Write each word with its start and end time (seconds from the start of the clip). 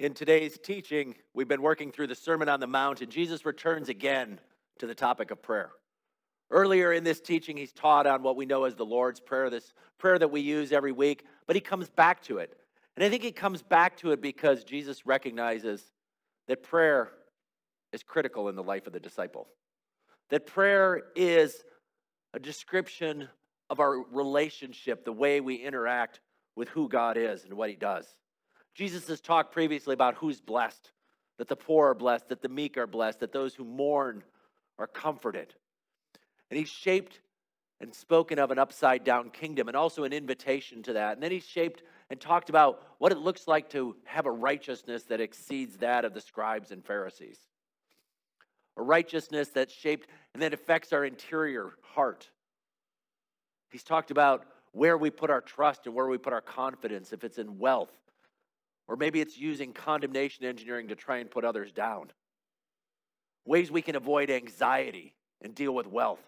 In 0.00 0.14
today's 0.14 0.56
teaching, 0.56 1.14
we've 1.34 1.46
been 1.46 1.60
working 1.60 1.92
through 1.92 2.06
the 2.06 2.14
Sermon 2.14 2.48
on 2.48 2.58
the 2.58 2.66
Mount, 2.66 3.02
and 3.02 3.12
Jesus 3.12 3.44
returns 3.44 3.90
again 3.90 4.40
to 4.78 4.86
the 4.86 4.94
topic 4.94 5.30
of 5.30 5.42
prayer. 5.42 5.72
Earlier 6.50 6.90
in 6.90 7.04
this 7.04 7.20
teaching, 7.20 7.54
he's 7.58 7.74
taught 7.74 8.06
on 8.06 8.22
what 8.22 8.34
we 8.34 8.46
know 8.46 8.64
as 8.64 8.74
the 8.74 8.86
Lord's 8.86 9.20
Prayer, 9.20 9.50
this 9.50 9.74
prayer 9.98 10.18
that 10.18 10.30
we 10.30 10.40
use 10.40 10.72
every 10.72 10.90
week, 10.90 11.26
but 11.46 11.54
he 11.54 11.60
comes 11.60 11.90
back 11.90 12.22
to 12.22 12.38
it. 12.38 12.56
And 12.96 13.04
I 13.04 13.10
think 13.10 13.22
he 13.22 13.30
comes 13.30 13.60
back 13.60 13.98
to 13.98 14.12
it 14.12 14.22
because 14.22 14.64
Jesus 14.64 15.04
recognizes 15.04 15.82
that 16.48 16.62
prayer 16.62 17.10
is 17.92 18.02
critical 18.02 18.48
in 18.48 18.56
the 18.56 18.62
life 18.62 18.86
of 18.86 18.94
the 18.94 19.00
disciple, 19.00 19.48
that 20.30 20.46
prayer 20.46 21.02
is 21.14 21.62
a 22.32 22.38
description 22.38 23.28
of 23.68 23.80
our 23.80 24.02
relationship, 24.10 25.04
the 25.04 25.12
way 25.12 25.42
we 25.42 25.56
interact 25.56 26.20
with 26.56 26.70
who 26.70 26.88
God 26.88 27.18
is 27.18 27.44
and 27.44 27.52
what 27.52 27.68
he 27.68 27.76
does. 27.76 28.06
Jesus 28.74 29.08
has 29.08 29.20
talked 29.20 29.52
previously 29.52 29.94
about 29.94 30.14
who's 30.14 30.40
blessed, 30.40 30.92
that 31.38 31.48
the 31.48 31.56
poor 31.56 31.90
are 31.90 31.94
blessed, 31.94 32.28
that 32.28 32.42
the 32.42 32.48
meek 32.48 32.76
are 32.76 32.86
blessed, 32.86 33.20
that 33.20 33.32
those 33.32 33.54
who 33.54 33.64
mourn 33.64 34.22
are 34.78 34.86
comforted. 34.86 35.54
And 36.50 36.58
he's 36.58 36.68
shaped 36.68 37.20
and 37.80 37.94
spoken 37.94 38.38
of 38.38 38.50
an 38.50 38.58
upside 38.58 39.04
down 39.04 39.30
kingdom 39.30 39.68
and 39.68 39.76
also 39.76 40.04
an 40.04 40.12
invitation 40.12 40.82
to 40.82 40.92
that. 40.94 41.14
And 41.14 41.22
then 41.22 41.30
he's 41.30 41.46
shaped 41.46 41.82
and 42.10 42.20
talked 42.20 42.50
about 42.50 42.82
what 42.98 43.12
it 43.12 43.18
looks 43.18 43.48
like 43.48 43.70
to 43.70 43.96
have 44.04 44.26
a 44.26 44.30
righteousness 44.30 45.04
that 45.04 45.20
exceeds 45.20 45.76
that 45.78 46.04
of 46.04 46.12
the 46.12 46.20
scribes 46.20 46.72
and 46.72 46.84
Pharisees. 46.84 47.38
A 48.76 48.82
righteousness 48.82 49.48
that's 49.48 49.72
shaped 49.72 50.08
and 50.34 50.42
that 50.42 50.54
affects 50.54 50.92
our 50.92 51.04
interior 51.04 51.72
heart. 51.94 52.28
He's 53.70 53.84
talked 53.84 54.10
about 54.10 54.46
where 54.72 54.98
we 54.98 55.10
put 55.10 55.30
our 55.30 55.40
trust 55.40 55.86
and 55.86 55.94
where 55.94 56.06
we 56.06 56.18
put 56.18 56.32
our 56.32 56.40
confidence, 56.40 57.12
if 57.12 57.24
it's 57.24 57.38
in 57.38 57.58
wealth, 57.58 57.92
or 58.90 58.96
maybe 58.96 59.20
it's 59.20 59.38
using 59.38 59.72
condemnation 59.72 60.44
engineering 60.44 60.88
to 60.88 60.96
try 60.96 61.18
and 61.18 61.30
put 61.30 61.44
others 61.44 61.70
down. 61.70 62.10
Ways 63.46 63.70
we 63.70 63.82
can 63.82 63.94
avoid 63.94 64.30
anxiety 64.30 65.14
and 65.40 65.54
deal 65.54 65.72
with 65.72 65.86
wealth. 65.86 66.18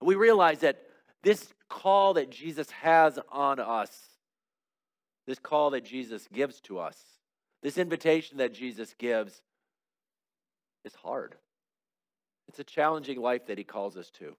We 0.00 0.14
realize 0.14 0.60
that 0.60 0.80
this 1.24 1.52
call 1.68 2.14
that 2.14 2.30
Jesus 2.30 2.70
has 2.70 3.18
on 3.28 3.58
us, 3.58 3.90
this 5.26 5.40
call 5.40 5.70
that 5.70 5.84
Jesus 5.84 6.28
gives 6.32 6.60
to 6.60 6.78
us, 6.78 6.96
this 7.60 7.76
invitation 7.76 8.38
that 8.38 8.54
Jesus 8.54 8.94
gives 8.96 9.42
is 10.84 10.94
hard. 10.94 11.34
It's 12.46 12.60
a 12.60 12.64
challenging 12.64 13.20
life 13.20 13.46
that 13.48 13.58
he 13.58 13.64
calls 13.64 13.96
us 13.96 14.10
to. 14.20 14.36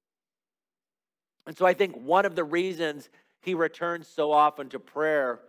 And 1.45 1.57
so 1.57 1.65
I 1.65 1.73
think 1.73 1.97
one 1.97 2.25
of 2.25 2.37
the 2.37 2.45
reasons 2.45 3.09
he 3.41 3.55
returns 3.55 4.07
so 4.07 4.31
often 4.31 4.69
to 4.69 4.79
prayer 4.79 5.41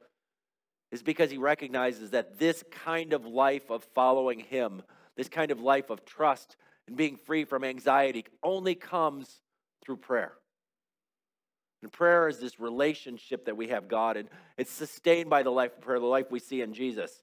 is 0.92 1.02
because 1.02 1.30
he 1.30 1.38
recognizes 1.38 2.10
that 2.10 2.38
this 2.38 2.62
kind 2.70 3.12
of 3.12 3.26
life 3.26 3.70
of 3.70 3.84
following 3.94 4.40
him, 4.40 4.82
this 5.16 5.28
kind 5.28 5.50
of 5.50 5.60
life 5.60 5.90
of 5.90 6.04
trust 6.04 6.56
and 6.86 6.96
being 6.96 7.16
free 7.16 7.44
from 7.44 7.64
anxiety, 7.64 8.24
only 8.42 8.74
comes 8.74 9.40
through 9.84 9.96
prayer. 9.96 10.32
And 11.82 11.92
prayer 11.92 12.28
is 12.28 12.38
this 12.38 12.58
relationship 12.58 13.46
that 13.46 13.56
we 13.56 13.68
have 13.68 13.88
God, 13.88 14.16
and 14.16 14.28
it's 14.56 14.70
sustained 14.70 15.28
by 15.28 15.42
the 15.42 15.50
life 15.50 15.72
of 15.76 15.82
prayer, 15.82 16.00
the 16.00 16.06
life 16.06 16.30
we 16.30 16.38
see 16.38 16.62
in 16.62 16.72
Jesus. 16.72 17.22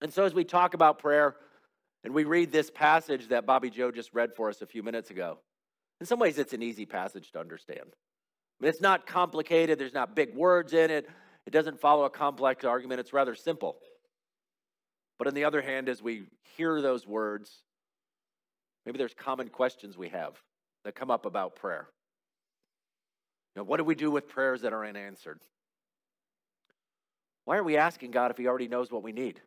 And 0.00 0.12
so, 0.12 0.24
as 0.24 0.34
we 0.34 0.44
talk 0.44 0.74
about 0.74 0.98
prayer, 0.98 1.36
and 2.04 2.12
we 2.12 2.24
read 2.24 2.52
this 2.52 2.70
passage 2.70 3.28
that 3.28 3.46
Bobby 3.46 3.70
Joe 3.70 3.90
just 3.90 4.12
read 4.12 4.34
for 4.34 4.48
us 4.48 4.62
a 4.62 4.66
few 4.66 4.82
minutes 4.82 5.10
ago, 5.10 5.38
in 6.00 6.06
some 6.06 6.18
ways, 6.18 6.38
it's 6.38 6.52
an 6.52 6.62
easy 6.62 6.86
passage 6.86 7.32
to 7.32 7.40
understand. 7.40 7.80
I 7.80 8.64
mean, 8.64 8.68
it's 8.68 8.80
not 8.80 9.06
complicated, 9.06 9.78
there's 9.78 9.94
not 9.94 10.14
big 10.14 10.34
words 10.34 10.72
in 10.72 10.90
it, 10.90 11.08
it 11.46 11.52
doesn't 11.52 11.80
follow 11.80 12.04
a 12.04 12.10
complex 12.10 12.64
argument, 12.64 13.00
it's 13.00 13.12
rather 13.12 13.34
simple. 13.34 13.76
But 15.18 15.28
on 15.28 15.34
the 15.34 15.44
other 15.44 15.62
hand, 15.62 15.88
as 15.88 16.02
we 16.02 16.24
hear 16.56 16.82
those 16.82 17.06
words, 17.06 17.62
maybe 18.84 18.98
there's 18.98 19.14
common 19.14 19.48
questions 19.48 19.96
we 19.96 20.08
have 20.08 20.34
that 20.84 20.94
come 20.94 21.10
up 21.10 21.24
about 21.24 21.56
prayer. 21.56 21.88
You 23.54 23.60
know, 23.60 23.64
what 23.64 23.78
do 23.78 23.84
we 23.84 23.94
do 23.94 24.10
with 24.10 24.28
prayers 24.28 24.62
that 24.62 24.72
are 24.72 24.84
unanswered? 24.84 25.40
Why 27.44 27.56
are 27.56 27.64
we 27.64 27.76
asking 27.76 28.10
God 28.10 28.30
if 28.30 28.36
He 28.36 28.48
already 28.48 28.68
knows 28.68 28.90
what 28.90 29.02
we 29.02 29.12
need? 29.12 29.40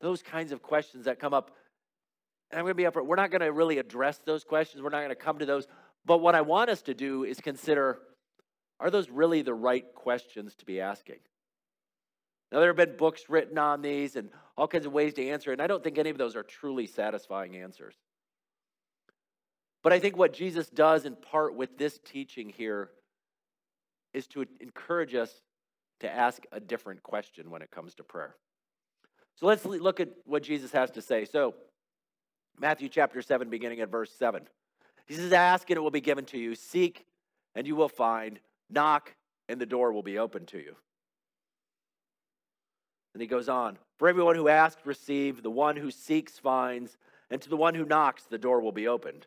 Those 0.00 0.22
kinds 0.22 0.50
of 0.52 0.60
questions 0.60 1.04
that 1.04 1.20
come 1.20 1.32
up. 1.32 1.52
And 2.50 2.58
I'm 2.58 2.64
going 2.64 2.72
to 2.72 2.74
be 2.74 2.86
up. 2.86 2.96
We're 2.96 3.16
not 3.16 3.30
going 3.30 3.40
to 3.40 3.52
really 3.52 3.78
address 3.78 4.18
those 4.18 4.44
questions. 4.44 4.82
We're 4.82 4.90
not 4.90 4.98
going 4.98 5.10
to 5.10 5.14
come 5.14 5.38
to 5.38 5.46
those. 5.46 5.68
But 6.04 6.18
what 6.18 6.34
I 6.34 6.40
want 6.40 6.68
us 6.68 6.82
to 6.82 6.94
do 6.94 7.22
is 7.24 7.40
consider 7.40 8.00
are 8.82 8.90
those 8.90 9.08
really 9.08 9.42
the 9.42 9.54
right 9.54 9.84
questions 9.94 10.54
to 10.56 10.64
be 10.64 10.80
asking? 10.80 11.20
Now, 12.50 12.58
there 12.58 12.68
have 12.68 12.76
been 12.76 12.96
books 12.96 13.22
written 13.28 13.56
on 13.56 13.80
these 13.80 14.16
and 14.16 14.28
all 14.56 14.68
kinds 14.68 14.84
of 14.84 14.92
ways 14.92 15.14
to 15.14 15.26
answer, 15.26 15.52
and 15.52 15.62
I 15.62 15.66
don't 15.66 15.82
think 15.82 15.96
any 15.96 16.10
of 16.10 16.18
those 16.18 16.36
are 16.36 16.42
truly 16.42 16.86
satisfying 16.86 17.56
answers. 17.56 17.94
But 19.82 19.92
I 19.92 20.00
think 20.00 20.16
what 20.16 20.34
Jesus 20.34 20.68
does 20.68 21.06
in 21.06 21.16
part 21.16 21.56
with 21.56 21.78
this 21.78 21.98
teaching 22.04 22.50
here 22.50 22.90
is 24.12 24.26
to 24.28 24.44
encourage 24.60 25.14
us 25.14 25.40
to 26.00 26.12
ask 26.12 26.44
a 26.52 26.60
different 26.60 27.02
question 27.02 27.50
when 27.50 27.62
it 27.62 27.70
comes 27.70 27.94
to 27.94 28.04
prayer. 28.04 28.36
So 29.36 29.46
let's 29.46 29.64
look 29.64 30.00
at 30.00 30.08
what 30.24 30.42
Jesus 30.42 30.72
has 30.72 30.90
to 30.90 31.02
say. 31.02 31.24
So, 31.24 31.54
Matthew 32.60 32.88
chapter 32.88 33.22
7, 33.22 33.48
beginning 33.48 33.80
at 33.80 33.90
verse 33.90 34.12
7. 34.18 34.42
He 35.06 35.14
says, 35.14 35.32
Ask 35.32 35.70
and 35.70 35.76
it 35.76 35.80
will 35.80 35.90
be 35.90 36.00
given 36.00 36.24
to 36.26 36.38
you, 36.38 36.54
seek 36.54 37.06
and 37.54 37.66
you 37.66 37.76
will 37.76 37.88
find, 37.88 38.40
Knock, 38.72 39.14
and 39.48 39.60
the 39.60 39.66
door 39.66 39.92
will 39.92 40.02
be 40.02 40.18
open 40.18 40.46
to 40.46 40.58
you. 40.58 40.74
And 43.14 43.20
he 43.20 43.26
goes 43.26 43.48
on 43.48 43.78
For 43.98 44.08
everyone 44.08 44.36
who 44.36 44.48
asks, 44.48 44.84
receive, 44.84 45.42
the 45.42 45.50
one 45.50 45.76
who 45.76 45.90
seeks, 45.90 46.38
finds, 46.38 46.96
and 47.30 47.40
to 47.42 47.48
the 47.48 47.56
one 47.56 47.74
who 47.74 47.84
knocks, 47.84 48.24
the 48.24 48.38
door 48.38 48.60
will 48.60 48.72
be 48.72 48.88
opened. 48.88 49.26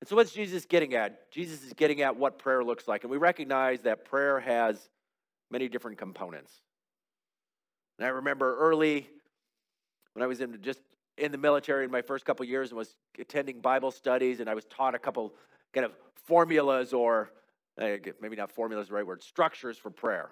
And 0.00 0.08
so, 0.08 0.16
what's 0.16 0.32
Jesus 0.32 0.64
getting 0.64 0.94
at? 0.94 1.30
Jesus 1.30 1.64
is 1.64 1.72
getting 1.72 2.02
at 2.02 2.16
what 2.16 2.38
prayer 2.38 2.62
looks 2.62 2.86
like. 2.86 3.02
And 3.02 3.10
we 3.10 3.16
recognize 3.16 3.82
that 3.82 4.04
prayer 4.04 4.38
has 4.40 4.88
many 5.50 5.68
different 5.68 5.98
components. 5.98 6.52
And 7.98 8.06
I 8.06 8.10
remember 8.10 8.56
early 8.58 9.08
when 10.12 10.22
I 10.22 10.26
was 10.26 10.40
in 10.40 10.60
just 10.62 10.80
in 11.16 11.32
the 11.32 11.38
military 11.38 11.84
in 11.84 11.90
my 11.90 12.02
first 12.02 12.24
couple 12.24 12.46
years 12.46 12.70
and 12.70 12.78
was 12.78 12.94
attending 13.18 13.60
Bible 13.60 13.90
studies, 13.90 14.38
and 14.38 14.48
I 14.48 14.54
was 14.54 14.64
taught 14.66 14.94
a 14.94 14.98
couple 14.98 15.34
kind 15.72 15.84
of 15.84 15.92
formulas 16.26 16.92
or 16.92 17.30
uh, 17.80 17.96
maybe 18.20 18.36
not 18.36 18.50
formulas 18.50 18.84
is 18.84 18.88
the 18.88 18.94
right 18.94 19.06
word, 19.06 19.22
structures 19.22 19.78
for 19.78 19.90
prayer. 19.90 20.30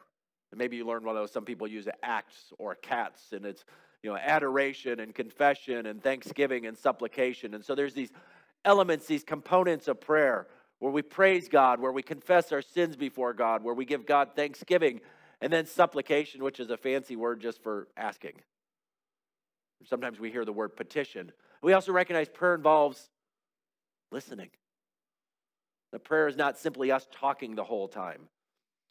And 0.51 0.59
maybe 0.59 0.77
you 0.77 0.87
learn 0.87 1.05
one 1.05 1.17
of 1.17 1.23
those. 1.23 1.33
Some 1.33 1.45
people 1.45 1.67
use 1.67 1.89
acts 2.03 2.53
or 2.59 2.75
cats, 2.75 3.33
and 3.33 3.45
it's 3.45 3.65
you 4.03 4.11
know 4.11 4.17
adoration 4.17 5.01
and 5.01 5.15
confession 5.15 5.87
and 5.87 6.03
thanksgiving 6.03 6.67
and 6.67 6.77
supplication. 6.77 7.55
And 7.55 7.65
so 7.65 7.75
there's 7.75 7.95
these 7.95 8.11
elements, 8.65 9.07
these 9.07 9.25
components 9.25 9.89
of 9.89 10.01
prayer 10.01 10.47
where 10.79 10.93
we 10.93 11.03
praise 11.03 11.49
God, 11.49 11.81
where 11.81 11.93
we 11.93 12.03
confess 12.03 12.53
our 12.53 12.63
sins 12.63 12.97
before 12.97 13.33
God, 13.33 13.65
where 13.65 13.75
we 13.75 13.85
give 13.85 14.07
God 14.07 14.31
thanksgiving, 14.37 15.01
and 15.41 15.53
then 15.53 15.67
supplication, 15.67 16.45
which 16.45 16.61
is 16.61 16.71
a 16.71 16.77
fancy 16.77 17.17
word 17.17 17.41
just 17.41 17.63
for 17.63 17.89
asking. 17.97 18.35
Sometimes 19.85 20.19
we 20.19 20.31
hear 20.31 20.45
the 20.45 20.53
word 20.53 20.77
petition. 20.77 21.33
We 21.63 21.73
also 21.73 21.93
recognize 21.93 22.29
prayer 22.29 22.55
involves 22.55 23.11
listening. 24.11 24.51
The 25.93 25.99
prayer 25.99 26.29
is 26.29 26.37
not 26.37 26.59
simply 26.59 26.91
us 26.91 27.07
talking 27.13 27.55
the 27.55 27.65
whole 27.65 27.89
time, 27.89 28.29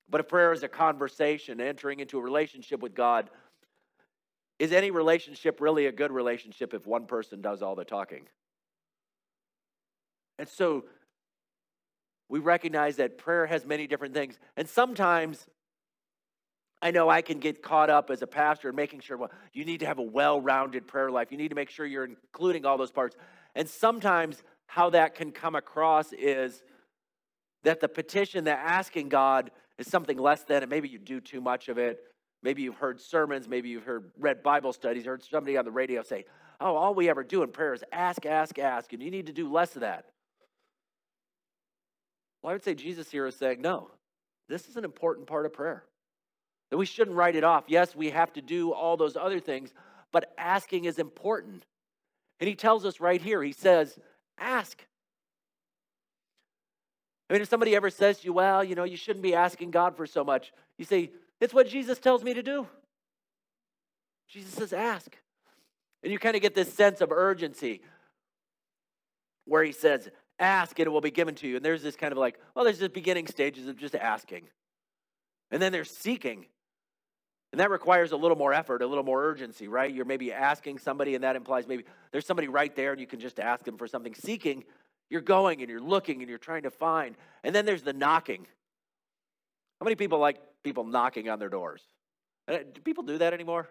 but 0.10 0.22
a 0.22 0.24
prayer 0.24 0.52
is 0.54 0.64
a 0.64 0.68
conversation, 0.68 1.60
entering 1.60 2.00
into 2.00 2.18
a 2.18 2.22
relationship 2.22 2.82
with 2.82 2.96
God. 2.96 3.30
Is 4.58 4.72
any 4.72 4.92
relationship 4.92 5.60
really 5.60 5.86
a 5.88 5.92
good 5.92 6.12
relationship 6.12 6.74
if 6.74 6.88
one 6.88 7.06
person 7.06 7.42
does 7.42 7.62
all 7.62 7.76
the 7.76 7.84
talking? 7.84 8.28
And 10.40 10.48
so 10.48 10.86
we 12.30 12.40
recognize 12.40 12.96
that 12.98 13.18
prayer 13.18 13.46
has 13.46 13.66
many 13.66 13.88
different 13.88 14.14
things. 14.14 14.40
And 14.58 14.68
sometimes 14.68 15.46
I 16.82 16.92
know 16.92 17.10
I 17.10 17.22
can 17.22 17.40
get 17.40 17.62
caught 17.62 17.90
up 17.90 18.10
as 18.10 18.22
a 18.22 18.28
pastor 18.28 18.70
in 18.70 18.76
making 18.76 19.00
sure, 19.02 19.18
well, 19.18 19.32
you 19.54 19.66
need 19.66 19.80
to 19.80 19.86
have 19.86 19.98
a 19.98 20.04
well 20.04 20.40
rounded 20.42 20.88
prayer 20.88 21.12
life. 21.12 21.32
You 21.32 21.38
need 21.38 21.50
to 21.50 21.56
make 21.56 21.70
sure 21.70 21.86
you're 21.86 22.06
including 22.06 22.66
all 22.66 22.78
those 22.78 22.92
parts. 22.92 23.16
And 23.56 23.70
sometimes 23.70 24.44
how 24.68 24.90
that 24.92 25.16
can 25.16 25.32
come 25.32 25.56
across 25.56 26.12
is 26.14 26.64
that 27.66 27.82
the 27.82 27.90
petition, 27.90 28.46
that 28.46 28.60
asking 28.64 29.10
God 29.10 29.52
is 29.78 29.88
something 29.88 30.18
less 30.18 30.44
than, 30.44 30.64
it. 30.64 30.70
maybe 30.70 30.88
you 30.88 30.98
do 30.98 31.20
too 31.20 31.42
much 31.42 31.68
of 31.68 31.78
it. 31.78 32.00
Maybe 32.42 32.62
you've 32.62 32.78
heard 32.78 33.02
sermons, 33.02 33.48
maybe 33.48 33.70
you've 33.70 33.86
heard 33.86 34.12
read 34.20 34.44
Bible 34.44 34.72
studies, 34.72 35.06
heard 35.06 35.24
somebody 35.24 35.58
on 35.58 35.66
the 35.66 35.72
radio 35.72 36.04
say, 36.04 36.26
Oh, 36.62 36.76
all 36.76 36.94
we 36.94 37.10
ever 37.10 37.24
do 37.24 37.44
in 37.44 37.50
prayer 37.50 37.74
is 37.74 37.84
ask, 37.92 38.26
ask, 38.26 38.58
ask, 38.60 38.94
and 38.94 39.02
you 39.02 39.12
need 39.12 39.26
to 39.26 39.34
do 39.34 39.52
less 39.52 39.76
of 39.76 39.82
that. 39.82 40.06
Well, 42.42 42.52
I 42.52 42.54
would 42.54 42.64
say 42.64 42.76
Jesus 42.76 43.10
here 43.10 43.26
is 43.26 43.36
saying, 43.36 43.62
No, 43.62 43.90
this 44.48 44.70
is 44.70 44.78
an 44.78 44.86
important 44.86 45.26
part 45.26 45.48
of 45.48 45.54
prayer. 45.54 45.84
That 46.70 46.78
we 46.78 46.86
shouldn't 46.86 47.18
write 47.18 47.36
it 47.36 47.44
off. 47.44 47.66
Yes, 47.68 47.96
we 47.96 48.12
have 48.12 48.32
to 48.34 48.42
do 48.42 48.72
all 48.74 48.96
those 48.96 49.18
other 49.18 49.40
things, 49.40 49.74
but 50.12 50.32
asking 50.38 50.86
is 50.86 51.00
important. 51.00 51.66
And 52.40 52.48
he 52.48 52.56
tells 52.56 52.86
us 52.86 53.00
right 53.00 53.22
here, 53.22 53.42
he 53.42 53.54
says, 53.54 53.98
Ask. 54.38 54.86
I 57.30 57.34
mean, 57.34 57.42
if 57.42 57.50
somebody 57.50 57.76
ever 57.76 57.90
says 57.90 58.20
to 58.20 58.26
you, 58.26 58.34
well, 58.34 58.64
you 58.64 58.76
know, 58.76 58.84
you 58.84 58.98
shouldn't 58.98 59.24
be 59.24 59.34
asking 59.34 59.72
God 59.72 59.98
for 59.98 60.06
so 60.06 60.24
much, 60.24 60.54
you 60.78 60.86
say, 60.86 61.12
It's 61.42 61.54
what 61.54 61.68
Jesus 61.68 62.00
tells 62.00 62.24
me 62.24 62.34
to 62.34 62.44
do. 62.44 62.68
Jesus 64.28 64.54
says, 64.54 64.74
ask. 64.74 65.16
And 66.04 66.12
you 66.12 66.20
kind 66.20 66.36
of 66.36 66.42
get 66.42 66.56
this 66.56 66.72
sense 66.74 67.02
of 67.02 67.12
urgency 67.12 67.82
where 69.46 69.64
he 69.64 69.72
says, 69.72 70.10
ask 70.40 70.78
and 70.80 70.88
it 70.88 70.90
will 70.90 71.02
be 71.02 71.12
given 71.12 71.36
to 71.36 71.48
you. 71.48 71.56
And 71.56 71.66
there's 71.66 71.84
this 71.84 71.96
kind 71.96 72.12
of 72.12 72.18
like, 72.18 72.40
well, 72.54 72.66
there's 72.66 72.80
this 72.80 72.90
beginning 72.90 73.28
stages 73.28 73.68
of 73.68 73.78
just 73.78 73.96
asking. 73.96 74.44
And 75.52 75.62
then 75.62 75.72
there's 75.72 75.90
seeking. 75.90 76.46
And 77.52 77.60
that 77.62 77.70
requires 77.70 78.12
a 78.12 78.18
little 78.18 78.38
more 78.38 78.54
effort, 78.54 78.82
a 78.82 78.88
little 78.88 79.04
more 79.04 79.24
urgency, 79.24 79.68
right? 79.68 79.94
You're 79.94 80.06
maybe 80.06 80.34
asking 80.34 80.80
somebody, 80.80 81.16
and 81.16 81.24
that 81.24 81.36
implies 81.36 81.68
maybe 81.68 81.86
there's 82.12 82.26
somebody 82.26 82.50
right 82.50 82.76
there 82.76 82.92
and 82.92 83.00
you 83.00 83.08
can 83.08 83.20
just 83.20 83.40
ask 83.40 83.64
them 83.64 83.78
for 83.78 83.88
something. 83.88 84.14
Seeking, 84.14 84.66
you're 85.10 85.22
going 85.22 85.62
and 85.62 85.70
you're 85.70 85.82
looking 85.82 86.22
and 86.22 86.30
you're 86.30 86.38
trying 86.38 86.64
to 86.64 86.72
find. 86.72 87.16
And 87.44 87.54
then 87.54 87.66
there's 87.66 87.84
the 87.84 87.94
knocking. 87.94 88.48
How 89.80 89.84
many 89.84 89.96
people 89.96 90.20
like 90.20 90.38
people 90.64 90.84
knocking 90.84 91.30
on 91.30 91.40
their 91.40 91.50
doors? 91.50 91.82
Uh, 92.48 92.58
do 92.74 92.82
people 92.82 93.04
do 93.04 93.18
that 93.18 93.34
anymore? 93.34 93.68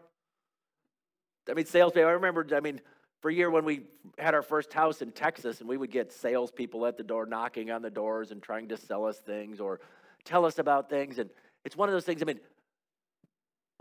I 1.48 1.54
mean, 1.54 1.66
salespeople, 1.66 2.08
I 2.08 2.12
remember, 2.12 2.46
I 2.54 2.60
mean, 2.60 2.80
for 3.20 3.30
a 3.30 3.34
year 3.34 3.50
when 3.50 3.64
we 3.64 3.82
had 4.18 4.34
our 4.34 4.42
first 4.42 4.72
house 4.72 5.02
in 5.02 5.10
Texas 5.12 5.60
and 5.60 5.68
we 5.68 5.76
would 5.76 5.90
get 5.90 6.12
salespeople 6.12 6.86
at 6.86 6.96
the 6.96 7.02
door 7.02 7.26
knocking 7.26 7.70
on 7.70 7.82
the 7.82 7.90
doors 7.90 8.30
and 8.30 8.42
trying 8.42 8.68
to 8.68 8.76
sell 8.76 9.04
us 9.06 9.18
things 9.18 9.60
or 9.60 9.80
tell 10.24 10.44
us 10.44 10.58
about 10.58 10.88
things. 10.88 11.18
And 11.18 11.30
it's 11.64 11.76
one 11.76 11.88
of 11.88 11.94
those 11.94 12.04
things, 12.04 12.22
I 12.22 12.26
mean, 12.26 12.40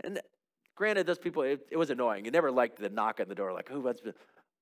and 0.02 0.20
granted, 0.74 1.06
those 1.06 1.18
people, 1.18 1.42
it, 1.42 1.66
it 1.70 1.76
was 1.76 1.90
annoying. 1.90 2.24
You 2.24 2.30
never 2.30 2.50
liked 2.50 2.78
the 2.78 2.88
knock 2.88 3.20
on 3.20 3.28
the 3.28 3.34
door, 3.34 3.52
like, 3.52 3.68
who 3.68 3.80
wants 3.80 4.00
to? 4.02 4.14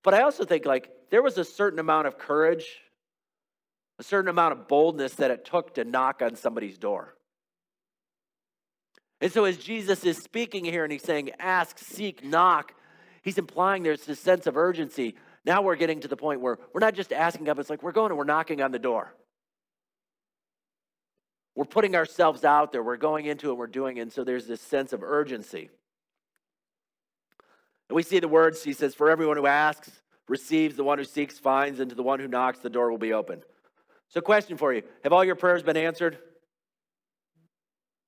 But 0.02 0.14
I 0.14 0.22
also 0.22 0.44
think, 0.44 0.66
like, 0.66 0.90
there 1.10 1.22
was 1.22 1.38
a 1.38 1.44
certain 1.44 1.78
amount 1.78 2.06
of 2.06 2.18
courage, 2.18 2.66
a 3.98 4.02
certain 4.02 4.28
amount 4.28 4.52
of 4.52 4.68
boldness 4.68 5.14
that 5.14 5.30
it 5.30 5.44
took 5.44 5.74
to 5.74 5.84
knock 5.84 6.22
on 6.22 6.34
somebody's 6.34 6.78
door. 6.78 7.14
And 9.20 9.30
so, 9.30 9.44
as 9.44 9.56
Jesus 9.56 10.04
is 10.04 10.18
speaking 10.18 10.64
here 10.64 10.82
and 10.82 10.92
he's 10.92 11.04
saying, 11.04 11.30
ask, 11.38 11.78
seek, 11.78 12.24
knock, 12.24 12.74
he's 13.22 13.38
implying 13.38 13.84
there's 13.84 14.04
this 14.04 14.18
sense 14.18 14.48
of 14.48 14.56
urgency. 14.56 15.14
Now 15.44 15.62
we're 15.62 15.76
getting 15.76 16.00
to 16.00 16.08
the 16.08 16.16
point 16.16 16.40
where 16.40 16.58
we're 16.72 16.80
not 16.80 16.94
just 16.94 17.12
asking 17.12 17.48
up, 17.48 17.58
it's 17.58 17.70
like 17.70 17.82
we're 17.82 17.92
going 17.92 18.10
and 18.10 18.18
we're 18.18 18.24
knocking 18.24 18.60
on 18.62 18.72
the 18.72 18.78
door. 18.78 19.14
We're 21.54 21.64
putting 21.64 21.94
ourselves 21.94 22.44
out 22.44 22.72
there, 22.72 22.82
we're 22.82 22.96
going 22.96 23.26
into 23.26 23.50
it, 23.50 23.54
we're 23.54 23.66
doing 23.66 23.98
it. 23.98 24.00
And 24.00 24.12
so 24.12 24.24
there's 24.24 24.46
this 24.46 24.60
sense 24.60 24.92
of 24.92 25.02
urgency. 25.02 25.70
And 27.92 27.96
we 27.96 28.02
see 28.04 28.20
the 28.20 28.26
words, 28.26 28.64
he 28.64 28.72
says, 28.72 28.94
For 28.94 29.10
everyone 29.10 29.36
who 29.36 29.46
asks, 29.46 29.90
receives, 30.26 30.76
the 30.76 30.82
one 30.82 30.96
who 30.96 31.04
seeks, 31.04 31.38
finds, 31.38 31.78
and 31.78 31.90
to 31.90 31.94
the 31.94 32.02
one 32.02 32.20
who 32.20 32.26
knocks, 32.26 32.60
the 32.60 32.70
door 32.70 32.90
will 32.90 32.96
be 32.96 33.12
open. 33.12 33.42
So, 34.08 34.22
question 34.22 34.56
for 34.56 34.72
you 34.72 34.82
Have 35.04 35.12
all 35.12 35.22
your 35.22 35.34
prayers 35.34 35.62
been 35.62 35.76
answered? 35.76 36.16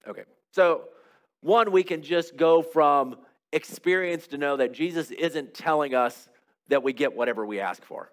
Okay. 0.08 0.22
So, 0.52 0.84
one, 1.42 1.70
we 1.70 1.82
can 1.82 2.00
just 2.00 2.34
go 2.34 2.62
from 2.62 3.16
experience 3.52 4.26
to 4.28 4.38
know 4.38 4.56
that 4.56 4.72
Jesus 4.72 5.10
isn't 5.10 5.52
telling 5.52 5.94
us 5.94 6.30
that 6.68 6.82
we 6.82 6.94
get 6.94 7.14
whatever 7.14 7.44
we 7.44 7.60
ask 7.60 7.84
for. 7.84 8.10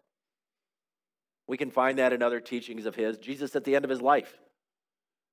We 1.47 1.55
can 1.55 1.71
find 1.71 1.99
that 1.99 2.11
in 2.11 2.21
other 2.21 2.41
teachings 2.41 2.85
of 2.85 2.95
his. 2.95 3.17
Jesus, 3.17 3.55
at 3.55 3.63
the 3.63 3.77
end 3.77 3.85
of 3.85 3.89
his 3.89 4.01
life, 4.01 4.37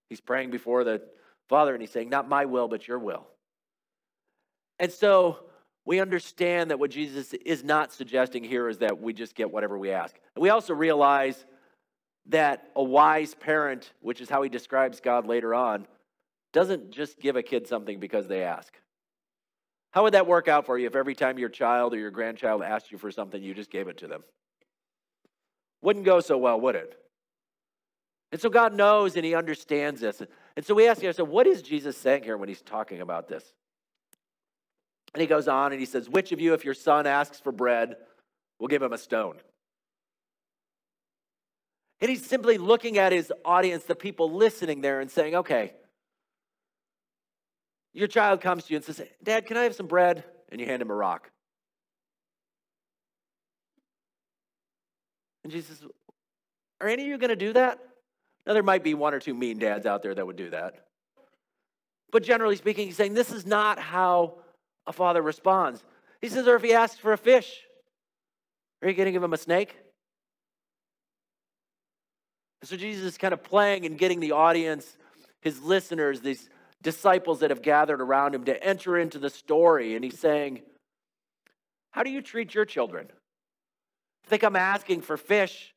he's 0.09 0.21
praying 0.21 0.53
before 0.53 0.85
the 0.85 1.03
Father 1.49 1.73
and 1.73 1.83
he's 1.83 1.91
saying, 1.91 2.11
Not 2.11 2.29
my 2.29 2.45
will, 2.45 2.69
but 2.69 2.87
your 2.87 3.01
will. 3.01 3.27
And 4.79 4.93
so 4.93 5.41
we 5.89 6.01
understand 6.01 6.71
that 6.71 6.79
what 6.79 6.91
Jesus 6.91 7.33
is 7.33 7.65
not 7.65 7.95
suggesting 7.95 8.45
here 8.45 8.69
is 8.69 8.77
that 8.81 9.01
we 9.01 9.15
just 9.15 9.35
get 9.35 9.51
whatever 9.51 9.79
we 9.79 9.91
ask. 9.91 10.15
And 10.35 10.43
we 10.43 10.51
also 10.51 10.75
realize 10.75 11.47
that 12.27 12.69
a 12.77 12.83
wise 12.83 13.35
parent, 13.35 13.91
which 14.03 14.21
is 14.21 14.29
how 14.29 14.43
he 14.43 14.51
describes 14.51 15.01
God 15.01 15.27
later 15.27 15.55
on, 15.55 15.87
doesn't 16.53 16.91
just 16.91 17.19
give 17.19 17.37
a 17.37 17.43
kid 17.43 17.67
something 17.67 18.01
because 18.01 18.29
they 18.29 18.43
ask. 18.43 18.71
How 19.93 20.03
would 20.03 20.13
that 20.13 20.27
work 20.27 20.47
out 20.47 20.67
for 20.67 20.79
you 20.79 20.87
if 20.87 20.95
every 20.95 21.15
time 21.15 21.39
your 21.39 21.49
child 21.49 21.95
or 21.95 21.99
your 21.99 22.11
grandchild 22.11 22.63
asked 22.63 22.93
you 22.93 22.99
for 22.99 23.11
something, 23.11 23.43
you 23.43 23.55
just 23.55 23.71
gave 23.71 23.89
it 23.89 23.97
to 23.97 24.09
them? 24.09 24.25
Wouldn't 25.81 26.05
go 26.05 26.21
so 26.21 26.37
well, 26.37 26.61
would 26.61 26.75
it? 26.75 26.99
And 28.31 28.39
so 28.39 28.51
God 28.51 28.75
knows 28.75 29.17
and 29.17 29.25
He 29.25 29.35
understands 29.35 30.03
this. 30.03 30.21
And 30.55 30.67
so 30.67 30.75
we 30.75 30.87
ask 30.87 31.03
ourselves, 31.03 31.33
what 31.33 31.47
is 31.47 31.63
Jesus 31.63 31.97
saying 31.97 32.25
here 32.25 32.37
when 32.37 32.51
He's 32.51 32.61
talking 32.61 33.01
about 33.01 33.27
this? 33.27 33.55
And 35.15 35.21
He 35.21 35.27
goes 35.27 35.49
on 35.49 35.73
and 35.73 35.81
He 35.81 35.87
says, 35.87 36.09
Which 36.09 36.33
of 36.33 36.41
you, 36.41 36.55
if 36.55 36.65
your 36.65 36.75
son 36.75 37.07
asks 37.07 37.41
for 37.41 37.53
bread, 37.53 37.97
will 38.59 38.69
give 38.69 38.83
him 38.83 38.93
a 38.93 38.99
stone? 38.99 39.37
And 42.01 42.11
He's 42.11 42.25
simply 42.25 42.59
looking 42.59 42.99
at 42.99 43.13
His 43.13 43.33
audience, 43.45 43.85
the 43.85 43.95
people 43.95 44.33
listening 44.33 44.81
there, 44.81 45.01
and 45.01 45.11
saying, 45.11 45.35
Okay, 45.35 45.73
your 47.93 48.09
child 48.09 48.41
comes 48.41 48.65
to 48.65 48.73
you 48.73 48.77
and 48.77 48.85
says, 48.85 49.03
Dad, 49.23 49.47
can 49.47 49.57
I 49.57 49.65
have 49.65 49.75
some 49.75 49.87
bread? 49.87 50.25
And 50.51 50.61
you 50.61 50.67
hand 50.67 50.83
him 50.83 50.91
a 50.91 50.95
rock. 50.95 51.31
And 55.43 55.53
Jesus 55.53 55.79
says, 55.79 55.89
Are 56.81 56.89
any 56.89 57.03
of 57.03 57.09
you 57.09 57.19
going 57.19 57.31
to 57.31 57.37
do 57.37 57.53
that? 57.55 57.79
Now, 58.47 58.55
there 58.55 58.63
might 58.63 58.85
be 58.85 58.95
one 58.95 59.15
or 59.15 59.21
two 59.21 59.35
mean 59.35 59.59
dads 59.59 59.85
out 59.85 60.03
there 60.03 60.15
that 60.15 60.27
would 60.27 60.37
do 60.37 60.51
that. 60.51 60.87
But 62.11 62.23
generally 62.23 62.57
speaking, 62.57 62.87
he's 62.87 62.97
saying 62.97 63.15
this 63.15 63.33
is 63.33 63.45
not 63.45 63.79
how 63.79 64.39
a 64.89 64.93
father 64.93 65.23
responds. 65.23 65.85
He 66.21 66.29
says, 66.29 66.49
Or 66.49 66.57
if 66.57 66.63
he 66.63 66.73
asks 66.73 66.99
for 66.99 67.13
a 67.13 67.19
fish, 67.19 67.61
are 68.83 68.89
you 68.89 68.95
going 68.95 69.07
to 69.07 69.13
give 69.13 69.23
him 69.23 69.35
a 69.35 69.39
snake? 69.39 69.77
So 72.65 72.77
Jesus 72.77 73.05
is 73.05 73.19
kind 73.19 73.33
of 73.33 73.45
playing 73.45 73.87
and 73.87 73.97
getting 73.97 74.19
the 74.19 74.33
audience, 74.33 74.97
his 75.41 75.63
listeners, 75.63 76.21
these 76.21 76.49
disciples 76.83 77.41
that 77.41 77.51
have 77.51 77.63
gathered 77.63 78.01
around 78.01 78.35
him 78.35 78.45
to 78.45 78.65
enter 78.65 78.99
into 78.99 79.19
the 79.19 79.31
story. 79.31 79.95
And 79.95 80.05
he's 80.05 80.19
saying, 80.19 80.63
How 81.91 82.03
do 82.03 82.11
you 82.11 82.23
treat 82.23 82.55
your 82.55 82.65
children? 82.65 83.09
Think 84.27 84.43
I'm 84.43 84.57
asking 84.57 85.03
for 85.03 85.17
fish. 85.17 85.73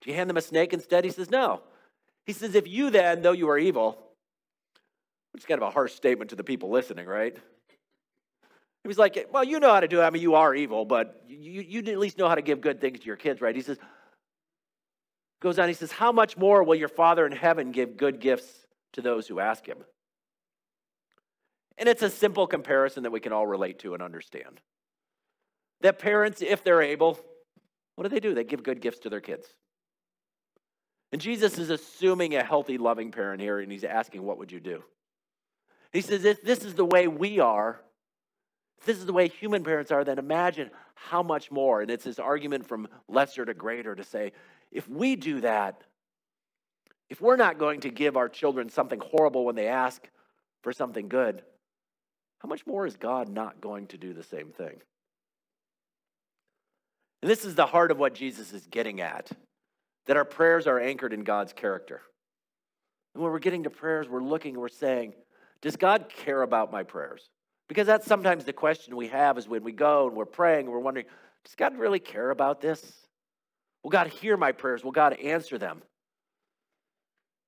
Do 0.00 0.10
you 0.10 0.16
hand 0.16 0.30
them 0.30 0.36
a 0.36 0.42
snake 0.42 0.72
instead? 0.72 1.04
He 1.04 1.10
says, 1.10 1.30
No. 1.30 1.62
He 2.26 2.32
says, 2.32 2.54
If 2.54 2.66
you 2.66 2.90
then, 2.90 3.22
though 3.22 3.32
you 3.32 3.48
are 3.50 3.58
evil, 3.58 3.98
which 5.32 5.42
is 5.42 5.46
kind 5.46 5.62
of 5.62 5.68
a 5.68 5.70
harsh 5.70 5.92
statement 5.92 6.30
to 6.30 6.36
the 6.36 6.44
people 6.44 6.70
listening, 6.70 7.06
right? 7.06 7.36
He 8.82 8.88
was 8.88 8.98
like, 8.98 9.28
Well, 9.32 9.44
you 9.44 9.60
know 9.60 9.72
how 9.72 9.80
to 9.80 9.88
do 9.88 10.00
it. 10.00 10.04
I 10.04 10.10
mean, 10.10 10.22
you 10.22 10.34
are 10.34 10.54
evil, 10.54 10.84
but 10.84 11.22
you, 11.28 11.62
you 11.62 11.78
at 11.80 11.98
least 11.98 12.18
know 12.18 12.28
how 12.28 12.34
to 12.34 12.42
give 12.42 12.60
good 12.60 12.80
things 12.80 13.00
to 13.00 13.06
your 13.06 13.16
kids, 13.16 13.40
right? 13.40 13.54
He 13.54 13.62
says, 13.62 13.78
goes 15.40 15.58
on, 15.58 15.68
he 15.68 15.74
says, 15.74 15.92
How 15.92 16.12
much 16.12 16.36
more 16.36 16.62
will 16.62 16.74
your 16.74 16.88
Father 16.88 17.26
in 17.26 17.32
heaven 17.32 17.72
give 17.72 17.96
good 17.96 18.20
gifts 18.20 18.66
to 18.92 19.02
those 19.02 19.26
who 19.26 19.40
ask 19.40 19.66
him? 19.66 19.78
And 21.78 21.88
it's 21.88 22.02
a 22.02 22.10
simple 22.10 22.46
comparison 22.46 23.04
that 23.04 23.10
we 23.10 23.20
can 23.20 23.32
all 23.32 23.46
relate 23.46 23.78
to 23.80 23.94
and 23.94 24.02
understand. 24.02 24.60
That 25.80 25.98
parents, 25.98 26.42
if 26.42 26.62
they're 26.62 26.82
able, 26.82 27.18
what 27.96 28.04
do 28.04 28.10
they 28.10 28.20
do? 28.20 28.34
They 28.34 28.44
give 28.44 28.62
good 28.62 28.82
gifts 28.82 29.00
to 29.00 29.10
their 29.10 29.22
kids. 29.22 29.46
And 31.12 31.20
Jesus 31.20 31.58
is 31.58 31.70
assuming 31.70 32.34
a 32.34 32.44
healthy, 32.44 32.78
loving 32.78 33.10
parent 33.10 33.40
here, 33.40 33.58
and 33.58 33.72
he's 33.72 33.84
asking, 33.84 34.22
What 34.22 34.38
would 34.38 34.52
you 34.52 34.60
do? 34.60 34.84
He 35.92 36.02
says, 36.02 36.24
If 36.24 36.42
this 36.42 36.64
is 36.64 36.74
the 36.74 36.84
way 36.84 37.08
we 37.08 37.40
are, 37.40 37.80
if 38.80 38.86
this 38.86 38.96
is 38.96 39.06
the 39.06 39.12
way 39.12 39.28
human 39.28 39.62
parents 39.62 39.90
are, 39.90 40.04
then 40.04 40.18
imagine 40.18 40.70
how 40.94 41.22
much 41.22 41.50
more. 41.50 41.82
And 41.82 41.90
it's 41.90 42.04
this 42.04 42.18
argument 42.18 42.66
from 42.66 42.88
lesser 43.08 43.44
to 43.44 43.52
greater 43.52 43.94
to 43.94 44.02
say, 44.02 44.32
if 44.72 44.88
we 44.88 45.16
do 45.16 45.40
that, 45.42 45.82
if 47.10 47.20
we're 47.20 47.36
not 47.36 47.58
going 47.58 47.80
to 47.80 47.90
give 47.90 48.16
our 48.16 48.28
children 48.28 48.70
something 48.70 49.00
horrible 49.00 49.44
when 49.44 49.54
they 49.54 49.68
ask 49.68 50.08
for 50.62 50.72
something 50.72 51.08
good, 51.08 51.42
how 52.38 52.48
much 52.48 52.66
more 52.66 52.86
is 52.86 52.96
God 52.96 53.28
not 53.28 53.60
going 53.60 53.86
to 53.88 53.98
do 53.98 54.14
the 54.14 54.22
same 54.22 54.50
thing? 54.50 54.80
And 57.20 57.30
this 57.30 57.44
is 57.44 57.54
the 57.54 57.66
heart 57.66 57.90
of 57.90 57.98
what 57.98 58.14
Jesus 58.14 58.52
is 58.54 58.66
getting 58.66 59.02
at 59.02 59.30
that 60.06 60.16
our 60.16 60.24
prayers 60.24 60.66
are 60.66 60.80
anchored 60.80 61.12
in 61.12 61.22
God's 61.22 61.52
character. 61.52 62.00
And 63.14 63.22
when 63.22 63.30
we're 63.30 63.40
getting 63.40 63.64
to 63.64 63.70
prayers, 63.70 64.08
we're 64.08 64.22
looking 64.22 64.58
we're 64.58 64.68
saying, 64.68 65.12
Does 65.60 65.76
God 65.76 66.08
care 66.08 66.40
about 66.40 66.72
my 66.72 66.82
prayers? 66.82 67.28
Because 67.70 67.86
that's 67.86 68.04
sometimes 68.04 68.44
the 68.44 68.52
question 68.52 68.96
we 68.96 69.06
have 69.08 69.38
is 69.38 69.46
when 69.46 69.62
we 69.62 69.70
go 69.70 70.08
and 70.08 70.16
we're 70.16 70.24
praying 70.24 70.66
and 70.66 70.70
we're 70.70 70.80
wondering, 70.80 71.06
Does 71.44 71.54
God 71.54 71.78
really 71.78 72.00
care 72.00 72.30
about 72.30 72.60
this? 72.60 72.84
Will 73.84 73.92
God 73.92 74.08
hear 74.08 74.36
my 74.36 74.50
prayers? 74.50 74.82
Will 74.82 74.90
God 74.90 75.12
answer 75.12 75.56
them? 75.56 75.80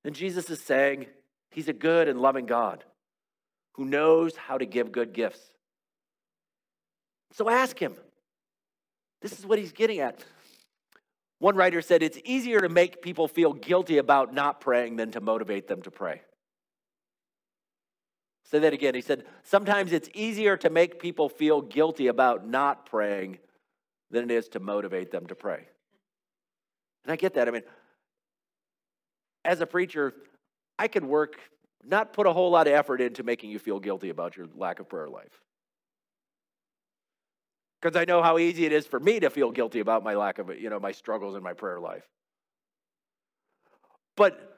And 0.05 0.15
Jesus 0.15 0.49
is 0.49 0.61
saying, 0.61 1.07
He's 1.51 1.67
a 1.67 1.73
good 1.73 2.07
and 2.07 2.21
loving 2.21 2.47
God 2.47 2.85
who 3.73 3.85
knows 3.85 4.37
how 4.37 4.59
to 4.59 4.65
give 4.65 4.93
good 4.93 5.13
gifts. 5.13 5.41
So 7.33 7.51
ask 7.51 7.77
him. 7.77 7.95
This 9.23 9.37
is 9.41 9.45
what 9.45 9.59
he's 9.59 9.73
getting 9.73 9.99
at. 9.99 10.25
One 11.41 11.57
writer 11.57 11.83
said 11.83 12.01
it's 12.01 12.19
easier 12.25 12.61
to 12.61 12.69
make 12.69 13.03
people 13.03 13.27
feel 13.27 13.55
guilty 13.55 13.99
about 13.99 14.33
not 14.33 14.61
praying 14.61 14.95
than 14.95 15.11
to 15.13 15.21
motivate 15.21 15.67
them 15.67 15.83
to 15.83 15.91
pray. 15.91 16.23
Say 18.53 18.59
that 18.59 18.75
again. 18.75 18.95
He 18.95 19.01
said, 19.01 19.25
sometimes 19.45 19.93
it's 19.93 20.11
easier 20.13 20.59
to 20.59 20.69
make 20.69 21.01
people 21.01 21.31
feel 21.31 21.63
guilty 21.63 22.09
about 22.09 22.47
not 22.47 22.85
praying 22.85 23.39
than 24.11 24.25
it 24.25 24.31
is 24.31 24.49
to 24.51 24.61
motivate 24.61 25.11
them 25.11 25.25
to 25.29 25.35
pray. 25.35 25.67
And 27.05 27.13
I 27.13 27.17
get 27.17 27.33
that. 27.33 27.49
I 27.49 27.51
mean, 27.51 27.63
as 29.43 29.63
a 29.63 29.67
preacher, 29.67 30.13
I 30.79 30.87
could 30.87 31.03
work 31.03 31.37
not 31.83 32.13
put 32.13 32.27
a 32.27 32.33
whole 32.35 32.51
lot 32.51 32.67
of 32.67 32.75
effort 32.75 33.01
into 33.01 33.23
making 33.23 33.49
you 33.49 33.59
feel 33.59 33.81
guilty 33.81 34.11
about 34.11 34.37
your 34.37 34.47
lack 34.55 34.81
of 34.81 34.89
prayer 34.89 35.09
life. 35.09 35.41
Because 37.81 37.97
I 37.97 38.05
know 38.05 38.23
how 38.23 38.37
easy 38.37 38.67
it 38.67 38.73
is 38.73 38.87
for 38.87 39.01
me 39.01 39.19
to 39.21 39.31
feel 39.31 39.51
guilty 39.51 39.81
about 39.81 40.05
my 40.05 40.13
lack 40.13 40.39
of, 40.39 40.61
you 40.61 40.69
know, 40.69 40.79
my 40.79 40.93
struggles 40.93 41.37
in 41.37 41.43
my 41.43 41.55
prayer 41.55 41.81
life. 41.81 42.07
But 44.15 44.52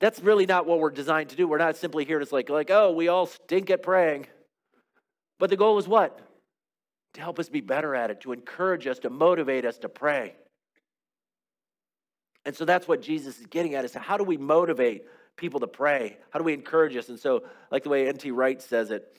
that's 0.00 0.20
really 0.20 0.46
not 0.46 0.66
what 0.66 0.78
we're 0.78 0.90
designed 0.90 1.30
to 1.30 1.36
do. 1.36 1.48
We're 1.48 1.58
not 1.58 1.76
simply 1.76 2.04
here 2.04 2.18
to 2.18 2.34
like, 2.34 2.50
like, 2.50 2.70
oh, 2.70 2.92
we 2.92 3.08
all 3.08 3.26
stink 3.26 3.70
at 3.70 3.82
praying. 3.82 4.26
But 5.38 5.50
the 5.50 5.56
goal 5.56 5.78
is 5.78 5.88
what? 5.88 6.20
To 7.14 7.20
help 7.20 7.38
us 7.38 7.48
be 7.48 7.60
better 7.60 7.94
at 7.94 8.10
it, 8.10 8.20
to 8.22 8.32
encourage 8.32 8.86
us, 8.86 8.98
to 9.00 9.10
motivate 9.10 9.64
us 9.64 9.78
to 9.78 9.88
pray. 9.88 10.34
And 12.44 12.54
so 12.54 12.64
that's 12.64 12.86
what 12.86 13.02
Jesus 13.02 13.40
is 13.40 13.46
getting 13.46 13.74
at 13.74 13.84
is 13.84 13.94
how 13.94 14.16
do 14.16 14.24
we 14.24 14.36
motivate 14.36 15.04
people 15.36 15.60
to 15.60 15.66
pray? 15.66 16.18
How 16.30 16.38
do 16.38 16.44
we 16.44 16.54
encourage 16.54 16.96
us? 16.96 17.08
And 17.08 17.18
so, 17.18 17.44
like 17.70 17.82
the 17.82 17.88
way 17.88 18.08
N.T. 18.08 18.30
Wright 18.30 18.60
says 18.60 18.90
it, 18.90 19.16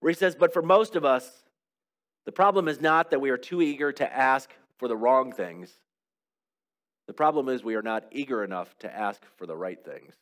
where 0.00 0.10
he 0.10 0.16
says, 0.16 0.34
But 0.34 0.52
for 0.52 0.62
most 0.62 0.96
of 0.96 1.04
us, 1.04 1.30
the 2.24 2.32
problem 2.32 2.66
is 2.66 2.80
not 2.80 3.10
that 3.10 3.20
we 3.20 3.30
are 3.30 3.36
too 3.36 3.62
eager 3.62 3.92
to 3.92 4.16
ask 4.16 4.50
for 4.78 4.88
the 4.88 4.96
wrong 4.96 5.32
things. 5.32 5.72
The 7.06 7.12
problem 7.12 7.48
is 7.48 7.62
we 7.62 7.76
are 7.76 7.82
not 7.82 8.04
eager 8.10 8.42
enough 8.42 8.76
to 8.80 8.94
ask 8.94 9.22
for 9.36 9.46
the 9.46 9.56
right 9.56 9.82
things. 9.82 10.14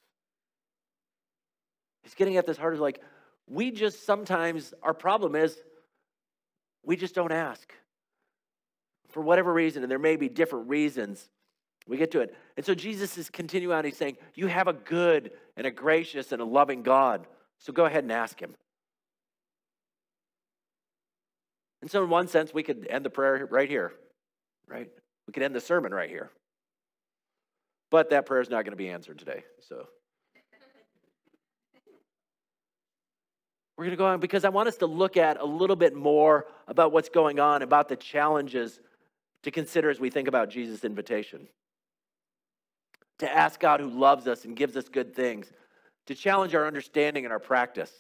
He's 2.03 2.15
getting 2.15 2.37
at 2.37 2.47
this 2.47 2.59
hard 2.59 2.75
as 2.75 2.81
like, 2.81 3.01
we 3.49 3.71
just 3.71 4.05
sometimes, 4.05 4.75
our 4.83 4.95
problem 4.95 5.35
is 5.35 5.57
we 6.85 6.97
just 6.97 7.15
don't 7.15 7.33
ask 7.33 7.73
for 9.09 9.23
whatever 9.23 9.53
reason, 9.53 9.83
and 9.83 9.91
there 9.91 9.99
may 9.99 10.17
be 10.17 10.29
different 10.29 10.69
reasons. 10.69 11.29
We 11.87 11.97
get 11.97 12.11
to 12.13 12.21
it. 12.21 12.35
And 12.57 12.65
so 12.65 12.75
Jesus 12.75 13.17
is 13.17 13.31
continuing 13.31 13.77
on. 13.77 13.85
He's 13.85 13.97
saying, 13.97 14.17
You 14.35 14.47
have 14.47 14.69
a 14.69 14.73
good 14.73 15.33
and 15.57 15.67
a 15.67 15.71
gracious 15.71 16.33
and 16.33 16.41
a 16.41 16.45
loving 16.45 16.83
God. 16.83 17.27
So 17.59 17.73
go 17.73 17.85
ahead 17.85 18.05
and 18.05 18.13
ask 18.13 18.41
him. 18.41 18.55
And 21.81 21.91
so, 21.91 22.03
in 22.03 22.09
one 22.09 22.29
sense, 22.29 22.55
we 22.55 22.63
could 22.63 22.87
end 22.89 23.05
the 23.05 23.11
prayer 23.11 23.47
right 23.51 23.69
here, 23.69 23.93
right? 24.67 24.91
We 25.27 25.33
could 25.33 25.43
end 25.43 25.55
the 25.55 25.61
sermon 25.61 25.93
right 25.93 26.09
here. 26.09 26.31
But 27.95 28.11
that 28.11 28.27
prayer 28.27 28.41
is 28.41 28.51
not 28.51 28.65
going 28.65 28.73
to 28.73 28.77
be 28.77 28.89
answered 28.89 29.21
today. 29.21 29.45
So, 29.69 29.87
we're 33.79 33.85
going 33.85 33.91
to 33.93 33.97
go 33.97 34.07
on 34.07 34.19
because 34.19 34.45
I 34.45 34.49
want 34.49 34.67
us 34.67 34.79
to 34.79 34.87
look 34.87 35.17
at 35.17 35.39
a 35.39 35.45
little 35.45 35.77
bit 35.77 35.95
more 35.95 36.49
about 36.67 36.91
what's 36.91 37.09
going 37.09 37.39
on, 37.39 37.63
about 37.63 37.89
the 37.89 37.95
challenges 37.95 38.81
to 39.45 39.53
consider 39.53 39.91
as 39.91 40.01
we 40.01 40.11
think 40.11 40.27
about 40.27 40.51
Jesus' 40.51 40.85
invitation 40.85 41.47
to 43.21 43.33
ask 43.33 43.61
God 43.61 43.79
who 43.79 43.89
loves 43.89 44.27
us 44.27 44.45
and 44.45 44.57
gives 44.57 44.77
us 44.77 44.89
good 44.89 45.15
things, 45.15 45.53
to 46.07 46.17
challenge 46.17 46.53
our 46.57 46.67
understanding 46.67 47.25
and 47.25 47.31
our 47.31 47.39
practice. 47.39 47.93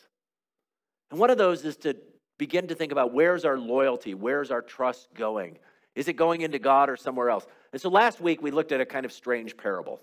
And 1.13 1.21
one 1.21 1.31
of 1.31 1.39
those 1.39 1.65
is 1.65 1.77
to 1.77 1.95
begin 2.37 2.67
to 2.67 2.75
think 2.75 2.91
about 2.91 3.15
where's 3.15 3.45
our 3.45 3.61
loyalty, 3.61 4.15
where's 4.15 4.51
our 4.51 4.61
trust 4.61 5.15
going? 5.15 5.57
Is 5.95 6.09
it 6.09 6.15
going 6.15 6.41
into 6.41 6.59
God 6.59 6.91
or 6.91 6.97
somewhere 6.97 7.31
else? 7.31 7.47
And 7.73 7.81
so 7.81 7.89
last 7.89 8.21
week 8.21 8.43
we 8.43 8.51
looked 8.51 8.73
at 8.73 8.81
a 8.81 8.87
kind 8.87 9.07
of 9.07 9.13
strange 9.13 9.57
parable. 9.57 10.01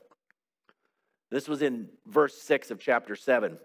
This 1.29 1.47
was 1.47 1.61
in 1.61 1.89
verse 2.07 2.37
6 2.41 2.71
of 2.71 2.79
chapter 2.79 3.15
7, 3.15 3.57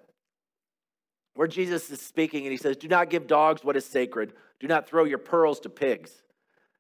where 1.34 1.48
Jesus 1.48 1.90
is 1.90 2.00
speaking 2.00 2.44
and 2.44 2.52
he 2.52 2.56
says, 2.56 2.76
Do 2.76 2.88
not 2.88 3.10
give 3.10 3.26
dogs 3.26 3.64
what 3.64 3.76
is 3.76 3.84
sacred, 3.84 4.32
do 4.60 4.66
not 4.66 4.88
throw 4.88 5.04
your 5.04 5.18
pearls 5.18 5.60
to 5.60 5.68
pigs. 5.68 6.10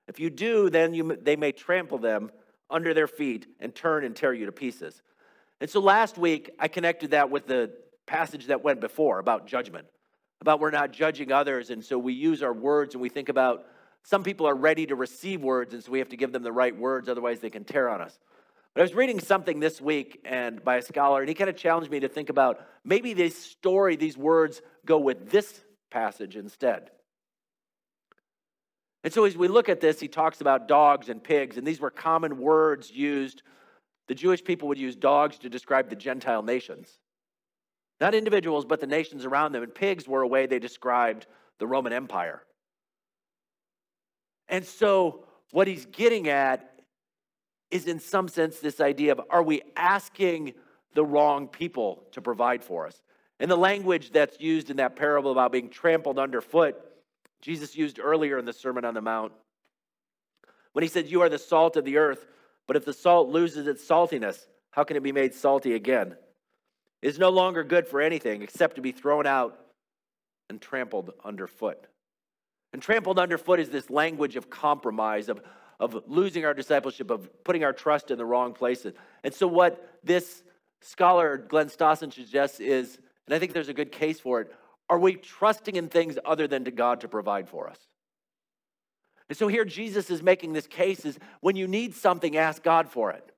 If 0.08 0.20
you 0.20 0.30
do, 0.30 0.70
then 0.70 0.94
you, 0.94 1.18
they 1.20 1.36
may 1.36 1.52
trample 1.52 1.98
them 1.98 2.30
under 2.70 2.94
their 2.94 3.08
feet 3.08 3.46
and 3.60 3.74
turn 3.74 4.04
and 4.04 4.14
tear 4.14 4.32
you 4.32 4.46
to 4.46 4.52
pieces. 4.52 5.02
And 5.60 5.68
so 5.68 5.80
last 5.80 6.18
week, 6.18 6.50
I 6.58 6.68
connected 6.68 7.10
that 7.12 7.30
with 7.30 7.46
the 7.46 7.72
passage 8.06 8.46
that 8.46 8.62
went 8.62 8.80
before 8.80 9.18
about 9.18 9.46
judgment, 9.46 9.86
about 10.40 10.60
we're 10.60 10.70
not 10.70 10.92
judging 10.92 11.32
others. 11.32 11.70
And 11.70 11.84
so 11.84 11.98
we 11.98 12.12
use 12.12 12.42
our 12.42 12.52
words 12.52 12.94
and 12.94 13.02
we 13.02 13.08
think 13.08 13.28
about 13.28 13.64
some 14.06 14.22
people 14.22 14.46
are 14.46 14.54
ready 14.54 14.86
to 14.86 14.94
receive 14.94 15.42
words, 15.42 15.74
and 15.74 15.82
so 15.82 15.90
we 15.90 15.98
have 15.98 16.10
to 16.10 16.16
give 16.16 16.30
them 16.30 16.44
the 16.44 16.52
right 16.52 16.76
words, 16.76 17.08
otherwise, 17.08 17.40
they 17.40 17.50
can 17.50 17.64
tear 17.64 17.88
on 17.88 18.00
us. 18.00 18.16
But 18.72 18.82
I 18.82 18.84
was 18.84 18.94
reading 18.94 19.18
something 19.18 19.58
this 19.58 19.80
week 19.80 20.20
and 20.24 20.62
by 20.62 20.76
a 20.76 20.82
scholar, 20.82 21.20
and 21.20 21.28
he 21.28 21.34
kind 21.34 21.50
of 21.50 21.56
challenged 21.56 21.90
me 21.90 21.98
to 21.98 22.08
think 22.08 22.30
about 22.30 22.64
maybe 22.84 23.14
this 23.14 23.36
story, 23.36 23.96
these 23.96 24.16
words 24.16 24.62
go 24.84 24.96
with 24.96 25.32
this 25.32 25.64
passage 25.90 26.36
instead. 26.36 26.90
And 29.02 29.12
so 29.12 29.24
as 29.24 29.36
we 29.36 29.48
look 29.48 29.68
at 29.68 29.80
this, 29.80 29.98
he 29.98 30.06
talks 30.06 30.40
about 30.40 30.68
dogs 30.68 31.08
and 31.08 31.22
pigs, 31.22 31.56
and 31.56 31.66
these 31.66 31.80
were 31.80 31.90
common 31.90 32.38
words 32.38 32.92
used. 32.92 33.42
The 34.06 34.14
Jewish 34.14 34.44
people 34.44 34.68
would 34.68 34.78
use 34.78 34.94
dogs 34.94 35.36
to 35.38 35.48
describe 35.48 35.90
the 35.90 35.96
Gentile 35.96 36.44
nations. 36.44 37.00
Not 38.00 38.14
individuals, 38.14 38.64
but 38.64 38.78
the 38.78 38.86
nations 38.86 39.24
around 39.24 39.50
them. 39.50 39.64
And 39.64 39.74
pigs 39.74 40.06
were 40.06 40.22
a 40.22 40.28
way 40.28 40.46
they 40.46 40.60
described 40.60 41.26
the 41.58 41.66
Roman 41.66 41.92
Empire. 41.92 42.42
And 44.48 44.64
so, 44.64 45.24
what 45.52 45.66
he's 45.66 45.86
getting 45.86 46.28
at 46.28 46.72
is, 47.70 47.86
in 47.86 48.00
some 48.00 48.28
sense, 48.28 48.58
this 48.58 48.80
idea 48.80 49.12
of 49.12 49.20
are 49.30 49.42
we 49.42 49.62
asking 49.76 50.54
the 50.94 51.04
wrong 51.04 51.48
people 51.48 52.04
to 52.12 52.20
provide 52.20 52.62
for 52.62 52.86
us? 52.86 53.00
And 53.38 53.50
the 53.50 53.56
language 53.56 54.12
that's 54.12 54.40
used 54.40 54.70
in 54.70 54.76
that 54.78 54.96
parable 54.96 55.30
about 55.32 55.52
being 55.52 55.68
trampled 55.68 56.18
underfoot 56.18 56.76
Jesus 57.40 57.76
used 57.76 58.00
earlier 58.02 58.38
in 58.38 58.44
the 58.44 58.52
Sermon 58.52 58.84
on 58.84 58.94
the 58.94 59.00
Mount 59.00 59.32
when 60.72 60.82
he 60.82 60.88
said, 60.88 61.08
You 61.08 61.22
are 61.22 61.28
the 61.28 61.38
salt 61.38 61.76
of 61.76 61.84
the 61.84 61.96
earth, 61.96 62.26
but 62.66 62.76
if 62.76 62.84
the 62.84 62.92
salt 62.92 63.28
loses 63.28 63.66
its 63.66 63.86
saltiness, 63.86 64.46
how 64.70 64.84
can 64.84 64.96
it 64.96 65.02
be 65.02 65.12
made 65.12 65.34
salty 65.34 65.74
again? 65.74 66.16
It 67.02 67.08
is 67.08 67.18
no 67.18 67.30
longer 67.30 67.62
good 67.62 67.86
for 67.86 68.00
anything 68.00 68.42
except 68.42 68.76
to 68.76 68.82
be 68.82 68.92
thrown 68.92 69.26
out 69.26 69.58
and 70.48 70.60
trampled 70.60 71.12
underfoot. 71.24 71.86
And 72.72 72.82
trampled 72.82 73.18
underfoot 73.18 73.60
is 73.60 73.70
this 73.70 73.90
language 73.90 74.36
of 74.36 74.50
compromise, 74.50 75.28
of, 75.28 75.40
of 75.80 76.02
losing 76.06 76.44
our 76.44 76.54
discipleship, 76.54 77.10
of 77.10 77.28
putting 77.44 77.64
our 77.64 77.72
trust 77.72 78.10
in 78.10 78.18
the 78.18 78.24
wrong 78.24 78.52
places. 78.52 78.94
And 79.24 79.32
so, 79.32 79.46
what 79.46 79.98
this 80.04 80.42
scholar, 80.82 81.38
Glen 81.38 81.68
Stassen, 81.68 82.12
suggests 82.12 82.60
is, 82.60 82.98
and 83.26 83.34
I 83.34 83.38
think 83.38 83.52
there's 83.52 83.68
a 83.68 83.74
good 83.74 83.92
case 83.92 84.20
for 84.20 84.40
it, 84.40 84.52
are 84.88 84.98
we 84.98 85.14
trusting 85.14 85.76
in 85.76 85.88
things 85.88 86.18
other 86.24 86.46
than 86.46 86.64
to 86.64 86.70
God 86.70 87.00
to 87.00 87.08
provide 87.08 87.48
for 87.48 87.68
us? 87.68 87.78
And 89.28 89.36
so 89.36 89.48
here 89.48 89.64
Jesus 89.64 90.10
is 90.10 90.22
making 90.22 90.52
this 90.52 90.66
case 90.66 91.04
is 91.04 91.18
when 91.40 91.56
you 91.56 91.66
need 91.66 91.94
something, 91.94 92.36
ask 92.36 92.62
God 92.62 92.88
for 92.88 93.10
it. 93.10 93.32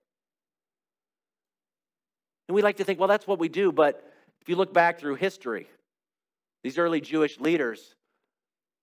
And 2.46 2.54
we 2.54 2.62
like 2.62 2.76
to 2.78 2.84
think, 2.84 2.98
well, 2.98 3.08
that's 3.08 3.26
what 3.26 3.38
we 3.38 3.48
do, 3.48 3.72
but 3.72 4.12
if 4.40 4.48
you 4.48 4.56
look 4.56 4.72
back 4.72 4.98
through 4.98 5.16
history, 5.16 5.68
these 6.62 6.78
early 6.78 7.00
Jewish 7.00 7.38
leaders, 7.40 7.94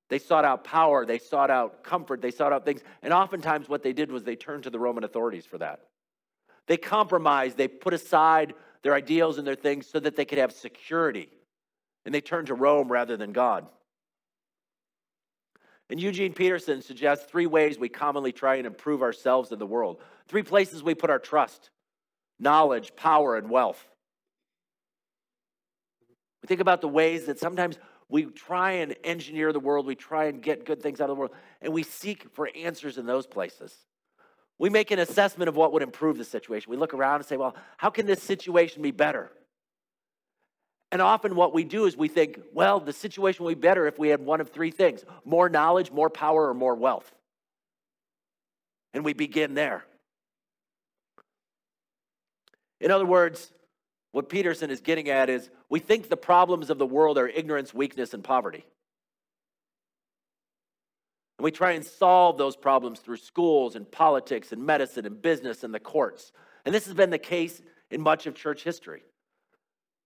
they 0.10 0.20
sought 0.20 0.46
out 0.46 0.64
power, 0.64 1.06
they 1.06 1.18
sought 1.18 1.50
out 1.50 1.84
comfort, 1.84 2.22
they 2.22 2.32
sought 2.32 2.54
out 2.54 2.66
things. 2.66 2.82
And 3.02 3.12
oftentimes 3.14 3.68
what 3.68 3.84
they 3.84 3.94
did 3.94 4.12
was 4.12 4.24
they 4.24 4.36
turned 4.36 4.64
to 4.64 4.70
the 4.70 4.80
Roman 4.80 5.04
authorities 5.04 5.46
for 5.46 5.58
that. 5.58 5.82
They 6.68 6.78
compromised, 6.78 7.58
they 7.58 7.68
put 7.68 7.94
aside 7.94 8.54
their 8.84 8.94
ideals 8.94 9.38
and 9.38 9.48
their 9.48 9.56
things 9.56 9.88
so 9.88 10.00
that 10.00 10.16
they 10.16 10.26
could 10.26 10.38
have 10.38 10.52
security 10.52 11.30
and 12.06 12.14
they 12.14 12.22
turned 12.22 12.48
to 12.48 12.54
Rome 12.54 12.92
rather 12.92 13.18
than 13.18 13.34
God. 13.34 13.68
And 15.90 16.00
Eugene 16.00 16.34
Peterson 16.34 16.82
suggests 16.82 17.26
three 17.26 17.46
ways 17.46 17.78
we 17.78 17.90
commonly 17.90 18.32
try 18.32 18.56
and 18.56 18.66
improve 18.66 19.02
ourselves 19.02 19.52
in 19.52 19.60
the 19.60 19.68
world. 19.68 20.00
Three 20.28 20.44
places 20.44 20.84
we 20.84 20.96
put 20.96 21.10
our 21.10 21.20
trust 21.20 21.70
knowledge, 22.40 22.96
power, 22.96 23.38
and 23.38 23.50
wealth. 23.50 23.88
We 26.42 26.48
think 26.48 26.60
about 26.60 26.82
the 26.82 26.88
ways 26.88 27.26
that 27.26 27.40
sometimes 27.40 27.80
we 28.10 28.26
try 28.26 28.74
and 28.74 28.96
engineer 29.04 29.52
the 29.52 29.60
world, 29.60 29.86
we 29.86 29.96
try 29.96 30.26
and 30.26 30.42
get 30.42 30.66
good 30.66 30.82
things 30.82 31.02
out 31.02 31.10
of 31.10 31.16
the 31.16 31.20
world, 31.20 31.32
and 31.62 31.74
we 31.74 31.84
seek 31.84 32.30
for 32.34 32.50
answers 32.56 32.98
in 32.98 33.06
those 33.06 33.26
places. 33.26 33.74
We 34.58 34.70
make 34.70 34.92
an 34.92 35.00
assessment 35.00 35.50
of 35.50 35.56
what 35.56 35.74
would 35.74 35.82
improve 35.82 36.18
the 36.18 36.24
situation. 36.24 36.72
We 36.72 36.78
look 36.78 36.94
around 36.94 37.18
and 37.18 37.26
say, 37.26 37.38
well, 37.38 37.56
how 37.78 37.90
can 37.90 38.06
this 38.06 38.24
situation 38.24 38.82
be 38.82 38.92
better? 38.92 39.32
And 40.92 41.02
often 41.02 41.36
what 41.36 41.54
we 41.54 41.64
do 41.64 41.86
is 41.86 41.98
we 41.98 42.08
think, 42.08 42.40
well, 42.54 42.80
the 42.80 42.94
situation 42.94 43.44
would 43.44 43.60
be 43.60 43.68
better 43.68 43.88
if 43.88 44.00
we 44.00 44.10
had 44.10 44.22
one 44.22 44.40
of 44.40 44.50
three 44.50 44.72
things 44.72 45.04
more 45.26 45.50
knowledge, 45.50 45.92
more 45.92 46.10
power, 46.10 46.48
or 46.48 46.54
more 46.54 46.76
wealth. 46.76 47.12
And 48.94 49.04
we 49.04 49.14
begin 49.14 49.56
there. 49.56 49.84
In 52.80 52.92
other 52.92 53.06
words, 53.06 53.52
what 54.16 54.30
Peterson 54.30 54.72
is 54.72 54.80
getting 54.80 55.10
at 55.10 55.30
is 55.30 55.50
we 55.68 55.82
think 55.82 56.08
the 56.08 56.16
problems 56.16 56.70
of 56.70 56.78
the 56.78 56.86
world 56.86 57.18
are 57.18 57.28
ignorance, 57.28 57.74
weakness, 57.74 58.14
and 58.14 58.24
poverty. 58.24 58.64
And 61.38 61.44
we 61.44 61.52
try 61.52 61.74
and 61.74 61.86
solve 61.86 62.38
those 62.38 62.56
problems 62.56 63.02
through 63.02 63.18
schools 63.18 63.76
and 63.76 63.92
politics 63.92 64.54
and 64.54 64.66
medicine 64.66 65.06
and 65.06 65.22
business 65.22 65.66
and 65.66 65.74
the 65.74 65.82
courts. 65.82 66.32
And 66.64 66.74
this 66.74 66.86
has 66.86 66.94
been 66.94 67.10
the 67.10 67.18
case 67.18 67.62
in 67.92 68.00
much 68.00 68.26
of 68.26 68.36
church 68.36 68.64
history. 68.64 69.04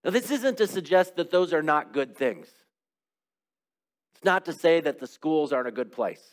Now, 0.03 0.09
this 0.09 0.31
isn't 0.31 0.57
to 0.57 0.65
suggest 0.65 1.15
that 1.17 1.29
those 1.29 1.53
are 1.53 1.61
not 1.61 1.93
good 1.93 2.17
things. 2.17 2.47
It's 4.15 4.25
not 4.25 4.45
to 4.45 4.53
say 4.53 4.81
that 4.81 4.97
the 4.97 5.05
schools 5.05 5.53
aren't 5.53 5.67
a 5.67 5.71
good 5.71 5.91
place, 5.91 6.23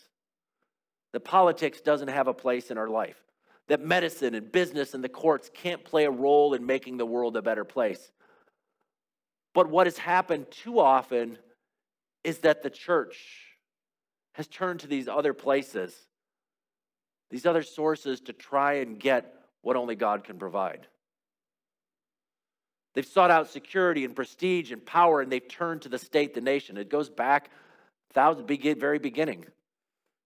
that 1.13 1.19
politics 1.19 1.79
doesn't 1.81 2.07
have 2.07 2.27
a 2.27 2.33
place 2.33 2.71
in 2.71 2.79
our 2.79 2.89
life, 2.89 3.21
that 3.67 3.81
medicine 3.81 4.33
and 4.33 4.51
business 4.51 4.93
and 4.93 5.03
the 5.03 5.09
courts 5.09 5.49
can't 5.53 5.83
play 5.83 6.05
a 6.05 6.11
role 6.11 6.53
in 6.53 6.65
making 6.65 6.97
the 6.97 7.05
world 7.05 7.35
a 7.35 7.41
better 7.41 7.65
place. 7.65 8.11
But 9.53 9.69
what 9.69 9.87
has 9.87 9.97
happened 9.97 10.47
too 10.51 10.79
often 10.79 11.37
is 12.23 12.39
that 12.39 12.63
the 12.63 12.69
church 12.69 13.17
has 14.33 14.47
turned 14.47 14.81
to 14.81 14.87
these 14.87 15.07
other 15.07 15.33
places, 15.33 15.93
these 17.29 17.45
other 17.45 17.63
sources 17.63 18.21
to 18.21 18.33
try 18.33 18.73
and 18.75 18.99
get 18.99 19.33
what 19.61 19.75
only 19.75 19.95
God 19.95 20.23
can 20.23 20.37
provide. 20.37 20.87
They've 22.93 23.05
sought 23.05 23.31
out 23.31 23.49
security 23.49 24.05
and 24.05 24.15
prestige 24.15 24.71
and 24.71 24.83
power, 24.85 25.21
and 25.21 25.31
they've 25.31 25.47
turned 25.47 25.83
to 25.83 25.89
the 25.89 25.99
state, 25.99 26.33
the 26.33 26.41
nation. 26.41 26.77
It 26.77 26.89
goes 26.89 27.09
back 27.09 27.51
thousand, 28.13 28.47
very 28.79 28.97
beginning 28.97 29.45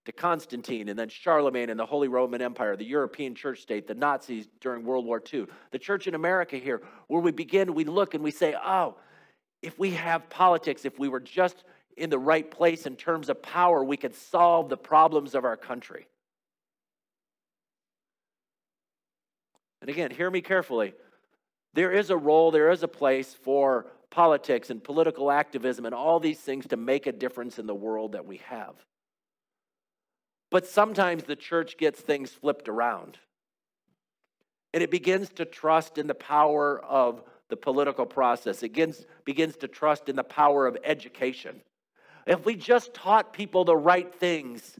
to 0.05 0.11
Constantine 0.11 0.89
and 0.89 0.97
then 0.97 1.09
Charlemagne 1.09 1.69
and 1.69 1.79
the 1.79 1.85
Holy 1.85 2.07
Roman 2.07 2.41
Empire, 2.41 2.75
the 2.75 2.85
European 2.85 3.35
church 3.35 3.61
state, 3.61 3.87
the 3.87 3.93
Nazis 3.93 4.47
during 4.59 4.83
World 4.83 5.05
War 5.05 5.21
II, 5.31 5.45
the 5.71 5.79
church 5.79 6.07
in 6.07 6.15
America 6.15 6.57
here, 6.57 6.81
where 7.07 7.21
we 7.21 7.31
begin, 7.31 7.73
we 7.75 7.83
look 7.83 8.13
and 8.13 8.23
we 8.23 8.31
say, 8.31 8.55
oh, 8.55 8.95
if 9.61 9.77
we 9.77 9.91
have 9.91 10.27
politics, 10.29 10.85
if 10.85 10.97
we 10.97 11.07
were 11.07 11.19
just 11.19 11.63
in 11.97 12.09
the 12.09 12.17
right 12.17 12.49
place 12.49 12.87
in 12.87 12.95
terms 12.95 13.29
of 13.29 13.41
power, 13.43 13.83
we 13.83 13.97
could 13.97 14.15
solve 14.15 14.69
the 14.69 14.77
problems 14.77 15.35
of 15.35 15.45
our 15.45 15.57
country. 15.57 16.07
And 19.81 19.89
again, 19.89 20.09
hear 20.09 20.31
me 20.31 20.41
carefully. 20.41 20.93
There 21.73 21.91
is 21.91 22.09
a 22.09 22.17
role, 22.17 22.51
there 22.51 22.71
is 22.71 22.81
a 22.81 22.87
place 22.87 23.33
for 23.33 23.87
politics 24.09 24.69
and 24.69 24.83
political 24.83 25.31
activism 25.31 25.85
and 25.85 25.95
all 25.95 26.19
these 26.19 26.39
things 26.39 26.67
to 26.67 26.77
make 26.77 27.07
a 27.07 27.11
difference 27.11 27.59
in 27.59 27.67
the 27.67 27.75
world 27.75 28.13
that 28.13 28.25
we 28.25 28.37
have. 28.45 28.75
But 30.51 30.67
sometimes 30.67 31.23
the 31.23 31.35
church 31.35 31.77
gets 31.77 31.99
things 31.99 32.29
flipped 32.29 32.69
around. 32.69 33.17
And 34.73 34.83
it 34.83 34.91
begins 34.91 35.29
to 35.29 35.45
trust 35.45 35.97
in 35.97 36.07
the 36.07 36.13
power 36.13 36.79
of 36.83 37.23
the 37.49 37.57
political 37.57 38.05
process. 38.05 38.57
It 38.57 38.73
begins, 38.73 39.05
begins 39.25 39.57
to 39.57 39.67
trust 39.67 40.09
in 40.09 40.15
the 40.15 40.23
power 40.23 40.67
of 40.67 40.77
education. 40.83 41.61
If 42.27 42.45
we 42.45 42.55
just 42.55 42.93
taught 42.93 43.33
people 43.33 43.65
the 43.65 43.75
right 43.75 44.13
things, 44.13 44.79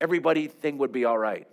everybody 0.00 0.46
thing 0.46 0.78
would 0.78 0.92
be 0.92 1.04
all 1.04 1.18
right. 1.18 1.48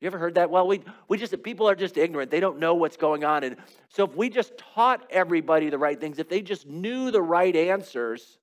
You 0.00 0.06
ever 0.06 0.18
heard 0.18 0.34
that? 0.34 0.50
Well, 0.50 0.66
we, 0.66 0.82
we 1.08 1.16
just 1.16 1.42
people 1.42 1.68
are 1.68 1.74
just 1.74 1.96
ignorant. 1.96 2.30
They 2.30 2.40
don't 2.40 2.58
know 2.58 2.74
what's 2.74 2.98
going 2.98 3.24
on. 3.24 3.44
And 3.44 3.56
so 3.88 4.04
if 4.04 4.14
we 4.14 4.28
just 4.28 4.58
taught 4.58 5.06
everybody 5.08 5.70
the 5.70 5.78
right 5.78 5.98
things, 5.98 6.18
if 6.18 6.28
they 6.28 6.42
just 6.42 6.66
knew 6.66 7.10
the 7.10 7.22
right 7.22 7.56
answers, 7.56 8.38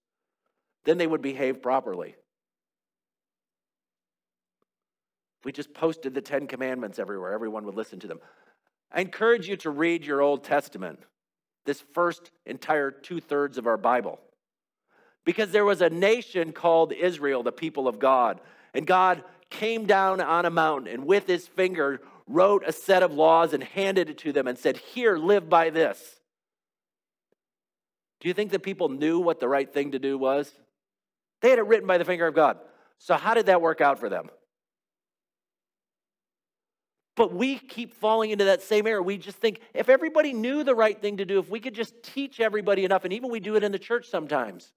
then 0.85 0.97
they 0.97 1.05
would 1.05 1.21
behave 1.21 1.61
properly. 1.61 2.15
We 5.45 5.51
just 5.51 5.73
posted 5.73 6.13
the 6.13 6.21
Ten 6.21 6.47
Commandments 6.47 6.99
everywhere, 6.99 7.33
everyone 7.33 7.65
would 7.65 7.75
listen 7.75 7.99
to 7.99 8.07
them. 8.07 8.19
I 8.91 9.01
encourage 9.01 9.47
you 9.47 9.57
to 9.57 9.69
read 9.69 10.05
your 10.05 10.21
Old 10.21 10.43
Testament, 10.43 10.99
this 11.65 11.83
first 11.93 12.31
entire 12.45 12.91
two 12.91 13.19
thirds 13.19 13.57
of 13.57 13.67
our 13.67 13.77
Bible. 13.77 14.19
Because 15.25 15.51
there 15.51 15.65
was 15.65 15.81
a 15.81 15.89
nation 15.89 16.51
called 16.51 16.91
Israel, 16.91 17.43
the 17.43 17.51
people 17.51 17.87
of 17.87 17.97
God. 17.97 18.41
And 18.73 18.85
God 18.85 19.23
came 19.49 19.85
down 19.85 20.19
on 20.19 20.45
a 20.45 20.49
mountain 20.49 20.93
and 20.93 21.05
with 21.05 21.27
his 21.27 21.47
finger 21.47 22.01
wrote 22.27 22.63
a 22.65 22.71
set 22.71 23.03
of 23.03 23.13
laws 23.13 23.53
and 23.53 23.63
handed 23.63 24.09
it 24.09 24.17
to 24.19 24.31
them 24.31 24.47
and 24.47 24.57
said, 24.57 24.77
Here, 24.77 25.17
live 25.17 25.49
by 25.49 25.69
this. 25.69 26.19
Do 28.19 28.27
you 28.27 28.33
think 28.33 28.51
the 28.51 28.59
people 28.59 28.89
knew 28.89 29.19
what 29.19 29.39
the 29.39 29.49
right 29.49 29.71
thing 29.71 29.91
to 29.91 29.99
do 29.99 30.17
was? 30.17 30.51
They 31.41 31.49
had 31.49 31.59
it 31.59 31.65
written 31.65 31.87
by 31.87 31.97
the 31.97 32.05
finger 32.05 32.25
of 32.25 32.33
God. 32.33 32.57
So, 32.97 33.15
how 33.15 33.33
did 33.33 33.47
that 33.47 33.61
work 33.61 33.81
out 33.81 33.99
for 33.99 34.07
them? 34.07 34.29
But 37.15 37.33
we 37.33 37.59
keep 37.59 37.93
falling 37.93 38.31
into 38.31 38.45
that 38.45 38.61
same 38.61 38.87
error. 38.87 39.01
We 39.01 39.17
just 39.17 39.37
think 39.37 39.59
if 39.73 39.87
everybody 39.87 40.33
knew 40.33 40.63
the 40.63 40.73
right 40.73 40.99
thing 40.99 41.17
to 41.17 41.25
do, 41.25 41.39
if 41.39 41.49
we 41.49 41.59
could 41.59 41.75
just 41.75 42.01
teach 42.01 42.39
everybody 42.39 42.85
enough, 42.85 43.03
and 43.03 43.13
even 43.13 43.29
we 43.29 43.39
do 43.39 43.55
it 43.55 43.63
in 43.63 43.71
the 43.71 43.79
church 43.79 44.09
sometimes, 44.09 44.71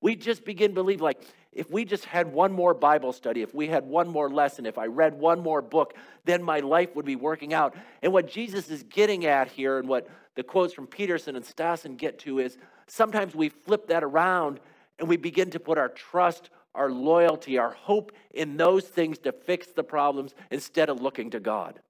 we 0.00 0.14
just 0.14 0.44
begin 0.44 0.70
to 0.70 0.74
believe 0.74 1.00
like 1.00 1.20
if 1.52 1.70
we 1.70 1.84
just 1.84 2.04
had 2.04 2.32
one 2.32 2.52
more 2.52 2.74
Bible 2.74 3.12
study, 3.12 3.42
if 3.42 3.52
we 3.52 3.66
had 3.66 3.84
one 3.84 4.06
more 4.06 4.30
lesson, 4.30 4.66
if 4.66 4.78
I 4.78 4.86
read 4.86 5.14
one 5.14 5.40
more 5.40 5.60
book, 5.60 5.94
then 6.24 6.42
my 6.42 6.60
life 6.60 6.94
would 6.94 7.06
be 7.06 7.16
working 7.16 7.52
out. 7.52 7.74
And 8.02 8.12
what 8.12 8.28
Jesus 8.28 8.70
is 8.70 8.84
getting 8.84 9.26
at 9.26 9.48
here, 9.48 9.78
and 9.78 9.88
what 9.88 10.08
the 10.36 10.44
quotes 10.44 10.72
from 10.72 10.86
Peterson 10.86 11.34
and 11.34 11.44
Stassen 11.44 11.96
get 11.96 12.20
to, 12.20 12.38
is 12.38 12.58
sometimes 12.86 13.34
we 13.34 13.48
flip 13.48 13.88
that 13.88 14.04
around 14.04 14.60
and 15.00 15.08
we 15.08 15.16
begin 15.16 15.50
to 15.50 15.58
put 15.58 15.78
our 15.78 15.88
trust 15.88 16.50
our 16.74 16.90
loyalty, 16.90 17.58
our 17.58 17.70
hope 17.70 18.12
in 18.32 18.56
those 18.56 18.84
things 18.84 19.18
to 19.18 19.32
fix 19.32 19.68
the 19.68 19.84
problems 19.84 20.34
instead 20.50 20.88
of 20.88 21.00
looking 21.00 21.30
to 21.30 21.40
God. 21.40 21.80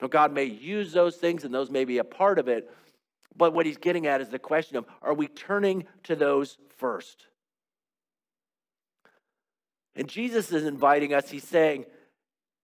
So 0.00 0.08
God 0.08 0.32
may 0.32 0.44
use 0.44 0.92
those 0.92 1.16
things 1.16 1.44
and 1.44 1.54
those 1.54 1.70
may 1.70 1.84
be 1.84 1.98
a 1.98 2.04
part 2.04 2.38
of 2.38 2.48
it, 2.48 2.70
but 3.36 3.52
what 3.52 3.66
he's 3.66 3.78
getting 3.78 4.06
at 4.06 4.20
is 4.20 4.28
the 4.28 4.38
question 4.38 4.76
of 4.76 4.86
are 5.02 5.14
we 5.14 5.28
turning 5.28 5.86
to 6.04 6.16
those 6.16 6.58
first? 6.76 7.26
And 9.96 10.08
Jesus 10.08 10.52
is 10.52 10.64
inviting 10.64 11.14
us, 11.14 11.30
he's 11.30 11.46
saying, 11.46 11.86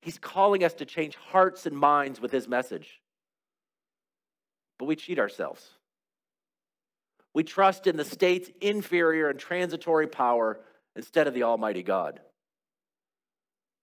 he's 0.03 0.19
calling 0.19 0.65
us 0.65 0.75
to 0.75 0.85
change 0.85 1.17
hearts 1.17 1.67
and 1.67 1.77
minds 1.77 2.21
with 2.21 2.33
his 2.33 2.49
message. 2.49 3.01
But 4.79 4.87
we 4.87 4.97
cheat 4.97 5.19
ourselves. 5.19 5.67
We 7.35 7.45
trust 7.45 7.87
in 7.87 7.97
the 7.97 8.05
state's 8.05 8.51
inferior 8.61 9.29
and 9.29 9.39
transitory 9.39 10.07
power 10.07 10.61
instead 10.97 11.27
of 11.27 11.35
the 11.35 11.45
Almighty 11.45 11.83
God. 11.83 12.21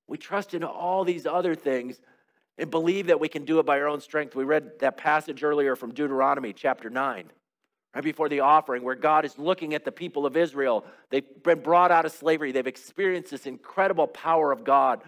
We 0.07 0.17
trust 0.17 0.53
in 0.53 0.63
all 0.63 1.03
these 1.03 1.25
other 1.25 1.55
things 1.55 1.99
and 2.57 2.71
believe 2.71 3.07
that 3.07 3.19
we 3.19 3.29
can 3.29 3.45
do 3.45 3.59
it 3.59 3.65
by 3.65 3.79
our 3.79 3.87
own 3.87 4.01
strength. 4.01 4.35
We 4.35 4.43
read 4.43 4.79
that 4.79 4.97
passage 4.97 5.43
earlier 5.43 5.75
from 5.75 5.93
Deuteronomy 5.93 6.53
chapter 6.53 6.89
9, 6.89 7.29
right 7.93 8.03
before 8.03 8.29
the 8.29 8.39
offering, 8.39 8.83
where 8.83 8.95
God 8.95 9.25
is 9.25 9.37
looking 9.37 9.73
at 9.73 9.85
the 9.85 9.91
people 9.91 10.25
of 10.25 10.35
Israel. 10.35 10.85
They've 11.09 11.43
been 11.43 11.59
brought 11.59 11.91
out 11.91 12.05
of 12.05 12.11
slavery, 12.11 12.51
they've 12.51 12.65
experienced 12.65 13.31
this 13.31 13.45
incredible 13.45 14.07
power 14.07 14.51
of 14.51 14.63
God. 14.63 15.03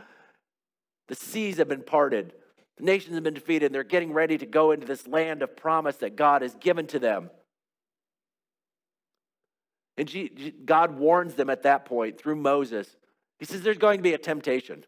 The 1.08 1.16
seas 1.16 1.58
have 1.58 1.68
been 1.68 1.84
parted, 1.84 2.34
the 2.78 2.84
nations 2.84 3.16
have 3.16 3.24
been 3.24 3.34
defeated, 3.34 3.68
and 3.68 3.76
they're 3.76 3.84
getting 3.84 4.14
ready 4.14 4.38
to 4.38 4.46
go 4.46 4.72
into 4.72 4.86
this 4.86 5.08
land 5.08 5.42
of 5.42 5.58
promise 5.58 5.98
that 5.98 6.16
God 6.16 6.44
has 6.44 6.54
given 6.56 6.88
to 6.88 7.00
them. 7.00 7.32
And 10.00 10.54
God 10.66 10.98
warns 10.98 11.34
them 11.34 11.50
at 11.50 11.64
that 11.64 11.84
point 11.84 12.18
through 12.18 12.38
Moses. 12.38 12.96
He 13.38 13.46
says, 13.46 13.62
There's 13.62 13.78
going 13.78 14.00
to 14.00 14.04
be 14.04 14.14
a 14.14 14.18
temptation. 14.18 14.86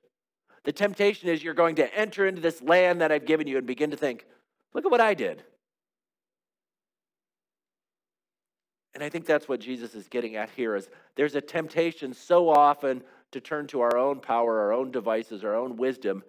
The 0.64 0.72
temptation 0.72 1.28
is 1.28 1.44
you're 1.44 1.54
going 1.54 1.76
to 1.76 1.94
enter 1.94 2.26
into 2.26 2.40
this 2.40 2.62
land 2.62 3.02
that 3.02 3.12
I've 3.12 3.26
given 3.26 3.46
you 3.46 3.58
and 3.58 3.68
begin 3.68 3.92
to 3.92 3.98
think, 3.98 4.26
Look 4.74 4.86
at 4.86 4.92
what 4.92 5.02
I 5.02 5.14
did. 5.14 5.44
And 8.94 9.04
I 9.04 9.10
think 9.10 9.26
that's 9.26 9.50
what 9.50 9.60
Jesus 9.60 9.96
is 9.96 10.08
getting 10.08 10.38
at 10.38 10.50
here 10.50 10.78
is 10.78 10.90
there's 11.16 11.36
a 11.36 11.42
temptation 11.42 12.14
so 12.14 12.50
often 12.50 13.04
to 13.32 13.42
turn 13.42 13.68
to 13.68 13.82
our 13.82 13.98
own 13.98 14.22
power, 14.22 14.60
our 14.60 14.72
own 14.72 14.92
devices, 14.92 15.44
our 15.44 15.56
own 15.56 15.76
wisdom. 15.76 16.24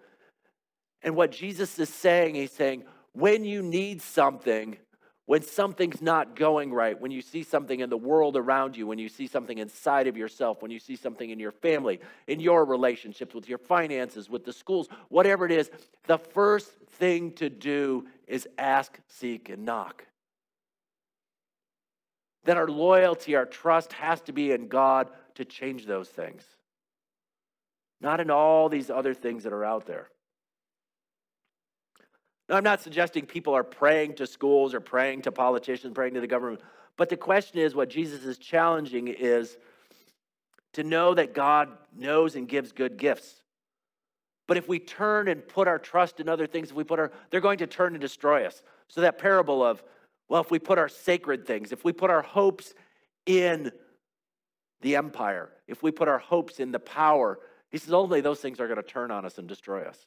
And 1.01 1.15
what 1.15 1.31
Jesus 1.31 1.79
is 1.79 1.89
saying, 1.89 2.35
he's 2.35 2.51
saying, 2.51 2.83
when 3.13 3.45
you 3.45 3.61
need 3.61 4.01
something, 4.01 4.77
when 5.25 5.41
something's 5.41 6.01
not 6.01 6.35
going 6.35 6.73
right, 6.73 6.99
when 6.99 7.11
you 7.11 7.21
see 7.21 7.43
something 7.43 7.79
in 7.79 7.89
the 7.89 7.97
world 7.97 8.35
around 8.35 8.75
you, 8.75 8.85
when 8.85 8.99
you 8.99 9.07
see 9.07 9.25
something 9.25 9.57
inside 9.57 10.07
of 10.07 10.17
yourself, 10.17 10.61
when 10.61 10.69
you 10.69 10.79
see 10.79 10.97
something 10.97 11.29
in 11.29 11.39
your 11.39 11.51
family, 11.51 12.01
in 12.27 12.41
your 12.41 12.65
relationships, 12.65 13.33
with 13.33 13.47
your 13.47 13.57
finances, 13.57 14.29
with 14.29 14.43
the 14.43 14.51
schools, 14.51 14.89
whatever 15.07 15.45
it 15.45 15.51
is, 15.51 15.71
the 16.07 16.17
first 16.17 16.71
thing 16.97 17.31
to 17.33 17.49
do 17.49 18.05
is 18.27 18.47
ask, 18.57 18.99
seek, 19.07 19.47
and 19.47 19.63
knock. 19.63 20.05
Then 22.43 22.57
our 22.57 22.67
loyalty, 22.67 23.35
our 23.37 23.45
trust 23.45 23.93
has 23.93 24.19
to 24.21 24.33
be 24.33 24.51
in 24.51 24.67
God 24.67 25.07
to 25.35 25.45
change 25.45 25.85
those 25.85 26.09
things, 26.09 26.43
not 28.01 28.19
in 28.19 28.29
all 28.29 28.67
these 28.67 28.89
other 28.89 29.13
things 29.13 29.43
that 29.43 29.53
are 29.53 29.63
out 29.63 29.85
there. 29.85 30.09
Now, 32.49 32.57
I'm 32.57 32.63
not 32.63 32.81
suggesting 32.81 33.25
people 33.25 33.53
are 33.53 33.63
praying 33.63 34.15
to 34.15 34.27
schools 34.27 34.73
or 34.73 34.81
praying 34.81 35.23
to 35.23 35.31
politicians, 35.31 35.93
praying 35.93 36.15
to 36.15 36.21
the 36.21 36.27
government, 36.27 36.61
but 36.97 37.09
the 37.09 37.17
question 37.17 37.59
is 37.59 37.73
what 37.73 37.89
Jesus 37.89 38.23
is 38.25 38.37
challenging 38.37 39.07
is 39.07 39.57
to 40.73 40.83
know 40.83 41.13
that 41.13 41.33
God 41.33 41.69
knows 41.95 42.35
and 42.35 42.47
gives 42.47 42.71
good 42.71 42.97
gifts. 42.97 43.43
But 44.47 44.57
if 44.57 44.67
we 44.67 44.79
turn 44.79 45.27
and 45.27 45.47
put 45.47 45.67
our 45.67 45.79
trust 45.79 46.19
in 46.19 46.27
other 46.27 46.47
things, 46.47 46.69
if 46.69 46.75
we 46.75 46.83
put 46.83 46.99
our, 46.99 47.11
they're 47.29 47.41
going 47.41 47.59
to 47.59 47.67
turn 47.67 47.93
and 47.93 48.01
destroy 48.01 48.45
us. 48.45 48.61
So 48.89 49.01
that 49.01 49.17
parable 49.17 49.63
of, 49.63 49.81
well, 50.27 50.41
if 50.41 50.51
we 50.51 50.59
put 50.59 50.77
our 50.77 50.89
sacred 50.89 51.45
things, 51.45 51.71
if 51.71 51.85
we 51.85 51.93
put 51.93 52.09
our 52.09 52.21
hopes 52.21 52.73
in 53.25 53.71
the 54.81 54.97
empire, 54.97 55.49
if 55.67 55.81
we 55.81 55.91
put 55.91 56.07
our 56.07 56.19
hopes 56.19 56.59
in 56.59 56.71
the 56.71 56.79
power, 56.79 57.39
he 57.71 57.77
says 57.77 57.93
only 57.93 58.21
those 58.21 58.39
things 58.39 58.59
are 58.59 58.67
going 58.67 58.81
to 58.81 58.83
turn 58.83 59.11
on 59.11 59.25
us 59.25 59.37
and 59.37 59.47
destroy 59.47 59.83
us. 59.83 60.05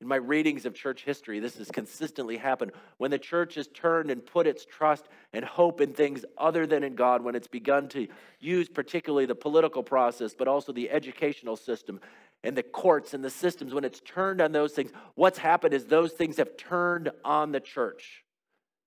In 0.00 0.08
my 0.08 0.16
readings 0.16 0.64
of 0.64 0.74
church 0.74 1.04
history, 1.04 1.40
this 1.40 1.58
has 1.58 1.70
consistently 1.70 2.38
happened. 2.38 2.72
When 2.96 3.10
the 3.10 3.18
church 3.18 3.56
has 3.56 3.68
turned 3.68 4.10
and 4.10 4.24
put 4.24 4.46
its 4.46 4.64
trust 4.64 5.06
and 5.34 5.44
hope 5.44 5.80
in 5.82 5.92
things 5.92 6.24
other 6.38 6.66
than 6.66 6.82
in 6.82 6.94
God, 6.94 7.22
when 7.22 7.34
it's 7.34 7.46
begun 7.46 7.88
to 7.90 8.08
use 8.38 8.68
particularly 8.68 9.26
the 9.26 9.34
political 9.34 9.82
process, 9.82 10.34
but 10.34 10.48
also 10.48 10.72
the 10.72 10.90
educational 10.90 11.56
system 11.56 12.00
and 12.42 12.56
the 12.56 12.62
courts 12.62 13.12
and 13.12 13.22
the 13.22 13.30
systems, 13.30 13.74
when 13.74 13.84
it's 13.84 14.00
turned 14.00 14.40
on 14.40 14.52
those 14.52 14.72
things, 14.72 14.90
what's 15.16 15.38
happened 15.38 15.74
is 15.74 15.84
those 15.84 16.12
things 16.12 16.38
have 16.38 16.56
turned 16.56 17.10
on 17.22 17.52
the 17.52 17.60
church 17.60 18.24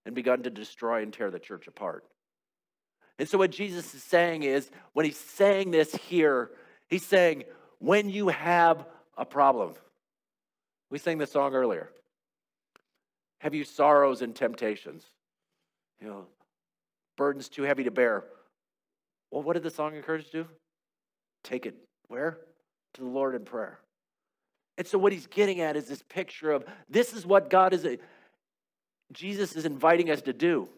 and 0.07 0.15
begun 0.15 0.41
to 0.43 0.49
destroy 0.49 1.03
and 1.03 1.13
tear 1.13 1.29
the 1.29 1.39
church 1.39 1.67
apart. 1.67 2.05
And 3.19 3.29
so, 3.29 3.37
what 3.37 3.51
Jesus 3.51 3.93
is 3.93 4.03
saying 4.03 4.41
is, 4.41 4.71
when 4.93 5.05
he's 5.05 5.19
saying 5.19 5.69
this 5.69 5.93
here, 5.93 6.49
he's 6.87 7.05
saying, 7.05 7.43
when 7.77 8.09
you 8.09 8.29
have 8.29 8.85
a 9.15 9.25
problem, 9.25 9.75
we 10.93 10.99
sang 10.99 11.17
the 11.17 11.25
song 11.25 11.55
earlier. 11.55 11.89
Have 13.39 13.55
you 13.55 13.63
sorrows 13.63 14.21
and 14.21 14.35
temptations? 14.35 15.03
You 15.99 16.07
know, 16.07 16.25
burdens 17.17 17.49
too 17.49 17.63
heavy 17.63 17.83
to 17.85 17.89
bear. 17.89 18.25
Well, 19.31 19.41
what 19.41 19.53
did 19.53 19.63
the 19.63 19.71
song 19.71 19.95
encourage 19.95 20.25
you 20.25 20.31
to 20.31 20.43
do? 20.43 20.49
Take 21.43 21.65
it 21.65 21.73
where? 22.09 22.37
To 22.93 23.01
the 23.01 23.07
Lord 23.07 23.33
in 23.33 23.43
prayer. 23.43 23.79
And 24.77 24.85
so, 24.85 24.99
what 24.99 25.11
he's 25.11 25.25
getting 25.25 25.61
at 25.61 25.75
is 25.75 25.87
this 25.87 26.03
picture 26.03 26.51
of 26.51 26.63
this 26.87 27.11
is 27.11 27.25
what 27.25 27.49
God 27.49 27.73
is, 27.73 27.87
Jesus 29.11 29.55
is 29.55 29.65
inviting 29.65 30.11
us 30.11 30.21
to 30.21 30.31
do. 30.31 30.69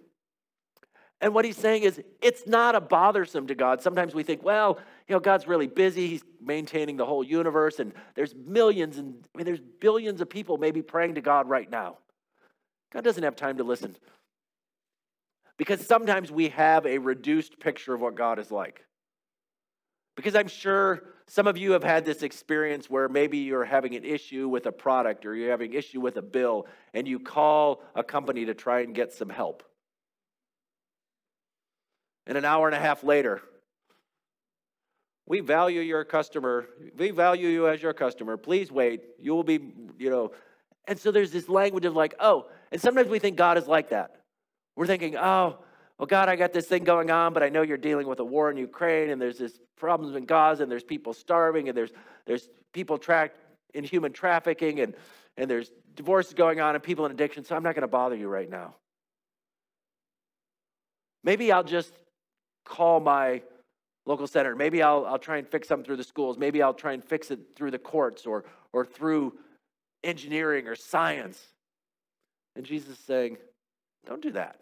And 1.26 1.34
what 1.34 1.44
he's 1.44 1.58
saying 1.58 1.82
is, 1.82 2.00
it's 2.22 2.46
not 2.46 2.76
a 2.76 2.80
bothersome 2.80 3.48
to 3.48 3.56
God. 3.56 3.82
Sometimes 3.82 4.14
we 4.14 4.22
think, 4.22 4.44
well, 4.44 4.78
you 5.08 5.16
know, 5.16 5.20
God's 5.20 5.48
really 5.48 5.66
busy. 5.66 6.06
He's 6.08 6.24
maintaining 6.40 6.98
the 6.98 7.06
whole 7.08 7.24
universe, 7.24 7.80
and 7.80 7.94
there's 8.14 8.36
millions 8.36 9.00
and 9.00 9.28
I 9.34 9.38
mean, 9.40 9.46
there's 9.48 9.60
billions 9.60 10.22
of 10.22 10.30
people 10.30 10.60
maybe 10.60 10.84
praying 10.84 11.16
to 11.16 11.22
God 11.22 11.50
right 11.50 11.68
now. 11.68 11.98
God 12.94 13.04
doesn't 13.04 13.24
have 13.24 13.36
time 13.36 13.58
to 13.58 13.64
listen. 13.64 13.96
Because 15.58 15.84
sometimes 15.88 16.30
we 16.32 16.50
have 16.50 16.86
a 16.86 17.00
reduced 17.00 17.60
picture 17.60 17.96
of 17.96 18.02
what 18.02 18.14
God 18.14 18.38
is 18.38 18.52
like. 18.52 18.86
Because 20.16 20.36
I'm 20.36 20.48
sure 20.48 21.06
some 21.26 21.48
of 21.48 21.58
you 21.58 21.72
have 21.72 21.84
had 21.84 22.06
this 22.06 22.22
experience 22.22 22.88
where 22.88 23.10
maybe 23.10 23.40
you're 23.40 23.66
having 23.66 23.96
an 23.96 24.06
issue 24.06 24.48
with 24.48 24.68
a 24.68 24.72
product 24.72 25.26
or 25.26 25.34
you're 25.34 25.50
having 25.50 25.74
issue 25.74 26.02
with 26.02 26.18
a 26.18 26.22
bill, 26.22 26.68
and 26.94 27.08
you 27.08 27.18
call 27.18 27.82
a 27.96 28.04
company 28.04 28.46
to 28.46 28.54
try 28.54 28.82
and 28.82 28.94
get 28.94 29.12
some 29.12 29.30
help. 29.30 29.64
And 32.28 32.38
an 32.38 32.46
hour 32.46 32.68
and 32.68 32.76
a 32.76 32.80
half 32.80 33.04
later, 33.04 33.42
we 35.28 35.40
value 35.40 35.82
your 35.82 36.04
customer. 36.04 36.68
We 36.98 37.12
value 37.12 37.48
you 37.48 37.68
as 37.68 37.82
your 37.82 37.94
customer. 37.94 38.38
Please 38.38 38.72
wait. 38.72 39.02
You 39.20 39.34
will 39.34 39.44
be, 39.44 39.60
you 39.98 40.10
know. 40.10 40.32
And 40.88 41.00
so 41.00 41.12
there's 41.12 41.32
this 41.32 41.50
language 41.50 41.86
of 41.86 41.96
like, 41.96 42.14
oh, 42.20 42.48
and 42.72 42.80
sometimes 42.80 43.10
we 43.10 43.20
think 43.20 43.38
God 43.38 43.58
is 43.58 43.68
like 43.68 43.90
that. 43.90 44.22
We're 44.76 44.88
thinking, 44.88 45.16
oh, 45.16 45.60
well, 45.98 46.06
God, 46.06 46.30
I 46.30 46.36
got 46.36 46.52
this 46.52 46.68
thing 46.68 46.84
going 46.84 47.10
on, 47.10 47.34
but 47.34 47.42
I 47.42 47.50
know 47.50 47.62
you're 47.62 47.78
dealing 47.78 48.08
with 48.08 48.20
a 48.20 48.24
war 48.24 48.52
in 48.52 48.58
Ukraine, 48.58 49.10
and 49.10 49.22
there's 49.22 49.38
this 49.38 49.58
problems 49.78 50.16
in 50.16 50.26
Gaza, 50.26 50.64
and 50.64 50.72
there's 50.72 50.84
people 50.84 51.14
starving, 51.14 51.70
and 51.70 51.78
there's 51.78 51.92
there's 52.26 52.50
people 52.74 52.98
trapped 52.98 53.38
in 53.74 53.84
human 53.84 54.12
trafficking, 54.12 54.82
and 54.82 54.94
and 55.38 55.50
there's 55.50 55.72
divorces 55.96 56.34
going 56.34 56.60
on, 56.60 56.76
and 56.76 56.84
people 56.84 57.06
in 57.06 57.12
addiction. 57.12 57.46
So 57.46 57.56
I'm 57.56 57.64
not 57.64 57.76
going 57.76 57.84
to 57.84 57.88
bother 57.88 58.16
you 58.16 58.28
right 58.28 58.50
now. 58.50 58.76
Maybe 61.24 61.52
I'll 61.52 61.64
just 61.64 61.94
call 62.66 63.00
my 63.00 63.42
local 64.06 64.28
senator. 64.28 64.56
Maybe 64.56 64.84
I'll, 64.84 65.06
I'll 65.06 65.20
try 65.20 65.38
and 65.38 65.48
fix 65.48 65.68
something 65.68 65.86
through 65.86 65.98
the 65.98 66.04
schools. 66.04 66.38
Maybe 66.38 66.62
I'll 66.62 66.74
try 66.74 66.94
and 66.94 67.04
fix 67.04 67.32
it 67.32 67.40
through 67.56 67.72
the 67.72 67.80
courts 67.80 68.26
or, 68.26 68.46
or 68.74 68.86
through 68.86 69.34
engineering 70.04 70.68
or 70.68 70.76
science. 70.76 71.42
And 72.56 72.66
Jesus 72.66 73.00
is 73.00 73.00
saying, 73.00 73.38
don't 74.06 74.22
do 74.22 74.32
that. 74.32 74.58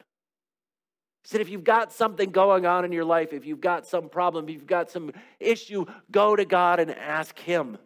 He 1.24 1.30
said, 1.30 1.42
if 1.42 1.50
you've 1.50 1.64
got 1.64 1.92
something 1.94 2.32
going 2.32 2.66
on 2.66 2.86
in 2.86 2.92
your 2.92 3.06
life, 3.06 3.34
if 3.34 3.46
you've 3.46 3.62
got 3.62 3.86
some 3.86 4.10
problem, 4.10 4.46
if 4.46 4.52
you've 4.52 4.68
got 4.68 4.90
some 4.90 5.12
issue, 5.40 5.86
go 6.12 6.36
to 6.36 6.46
God 6.46 6.80
and 6.80 6.92
ask 6.92 7.38
Him. 7.40 7.78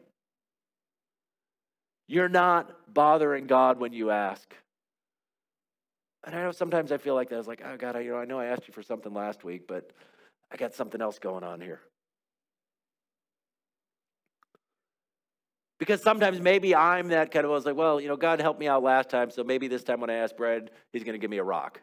You're 2.08 2.30
not 2.30 2.94
bothering 2.94 3.46
God 3.48 3.80
when 3.80 3.94
you 3.94 4.12
ask. 4.12 4.56
And 6.28 6.36
I 6.36 6.44
know 6.44 6.52
sometimes 6.52 6.92
I 6.92 6.98
feel 6.98 7.16
like 7.16 7.30
that. 7.30 7.36
I 7.36 7.38
was 7.38 7.48
like, 7.48 7.62
oh 7.66 7.78
God, 7.78 7.96
I, 7.96 8.02
you 8.02 8.12
know, 8.12 8.18
I 8.18 8.26
know 8.26 8.38
I 8.38 8.48
asked 8.48 8.68
you 8.68 8.74
for 8.74 8.84
something 8.84 9.14
last 9.14 9.46
week, 9.46 9.66
but 9.66 9.92
I 10.52 10.58
got 10.58 10.74
something 10.74 11.02
else 11.02 11.20
going 11.20 11.46
on 11.46 11.62
here. 11.62 11.80
Because 15.80 16.02
sometimes 16.02 16.42
maybe 16.42 16.76
I'm 16.76 17.08
that 17.10 17.32
kind 17.32 17.46
of, 17.46 17.52
I 17.52 17.54
was 17.54 17.66
like, 17.66 17.78
well, 17.78 18.02
you 18.02 18.10
know, 18.10 18.18
God 18.18 18.42
helped 18.42 18.60
me 18.60 18.68
out 18.68 18.84
last 18.84 19.10
time, 19.10 19.32
so 19.32 19.42
maybe 19.42 19.70
this 19.70 19.86
time 19.86 20.02
when 20.02 20.10
I 20.10 20.16
ask 20.16 20.36
bread, 20.36 20.72
he's 20.92 21.06
going 21.06 21.14
to 21.14 21.20
give 21.20 21.32
me 21.32 21.38
a 21.38 21.44
rock. 21.44 21.80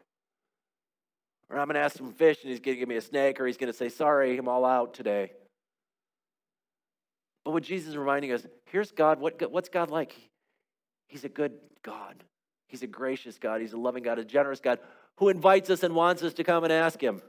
Or 1.48 1.58
I'm 1.58 1.66
going 1.66 1.76
to 1.76 1.80
ask 1.80 1.96
some 1.96 2.12
fish 2.12 2.42
and 2.42 2.50
he's 2.50 2.60
going 2.60 2.74
to 2.74 2.80
give 2.80 2.88
me 2.88 2.96
a 2.96 3.00
snake, 3.00 3.40
or 3.40 3.46
he's 3.46 3.56
going 3.56 3.72
to 3.72 3.76
say, 3.76 3.88
sorry, 3.88 4.36
I'm 4.36 4.48
all 4.48 4.66
out 4.66 4.92
today. 4.92 5.32
But 7.46 7.52
what 7.52 7.62
Jesus 7.62 7.90
is 7.90 7.96
reminding 7.96 8.32
us, 8.32 8.46
here's 8.66 8.92
God. 8.92 9.20
What, 9.20 9.50
what's 9.50 9.70
God 9.70 9.88
like? 9.88 10.14
He's 11.08 11.24
a 11.24 11.30
good 11.30 11.54
God. 11.82 12.22
He's 12.74 12.82
a 12.82 12.88
gracious 12.88 13.38
God. 13.38 13.60
He's 13.60 13.72
a 13.72 13.76
loving 13.76 14.02
God, 14.02 14.18
a 14.18 14.24
generous 14.24 14.58
God 14.58 14.80
who 15.18 15.28
invites 15.28 15.70
us 15.70 15.84
and 15.84 15.94
wants 15.94 16.24
us 16.24 16.34
to 16.34 16.42
come 16.42 16.64
and 16.64 16.72
ask 16.72 17.00
Him. 17.00 17.22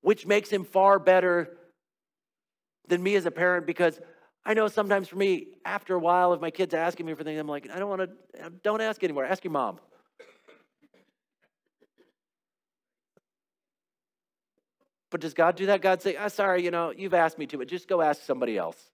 Which 0.00 0.26
makes 0.26 0.48
Him 0.48 0.64
far 0.64 0.98
better 0.98 1.58
than 2.88 3.02
me 3.02 3.16
as 3.16 3.26
a 3.26 3.30
parent 3.30 3.66
because 3.66 4.00
I 4.46 4.54
know 4.54 4.68
sometimes 4.68 5.08
for 5.08 5.16
me, 5.16 5.48
after 5.62 5.94
a 5.94 5.98
while, 5.98 6.32
if 6.32 6.40
my 6.40 6.50
kid's 6.50 6.72
asking 6.72 7.04
me 7.04 7.12
for 7.12 7.22
things, 7.22 7.38
I'm 7.38 7.46
like, 7.46 7.68
I 7.70 7.78
don't 7.78 7.90
want 7.90 8.00
to, 8.00 8.50
don't 8.64 8.80
ask 8.80 9.04
anymore. 9.04 9.26
Ask 9.26 9.44
your 9.44 9.52
mom. 9.52 9.78
But 15.10 15.20
does 15.20 15.34
God 15.34 15.56
do 15.56 15.66
that? 15.66 15.82
God 15.82 16.00
say, 16.00 16.16
oh, 16.16 16.28
sorry, 16.28 16.64
you 16.64 16.70
know, 16.70 16.94
you've 16.96 17.12
asked 17.12 17.36
me 17.36 17.44
to, 17.48 17.58
but 17.58 17.68
just 17.68 17.88
go 17.88 18.00
ask 18.00 18.22
somebody 18.22 18.56
else. 18.56 18.90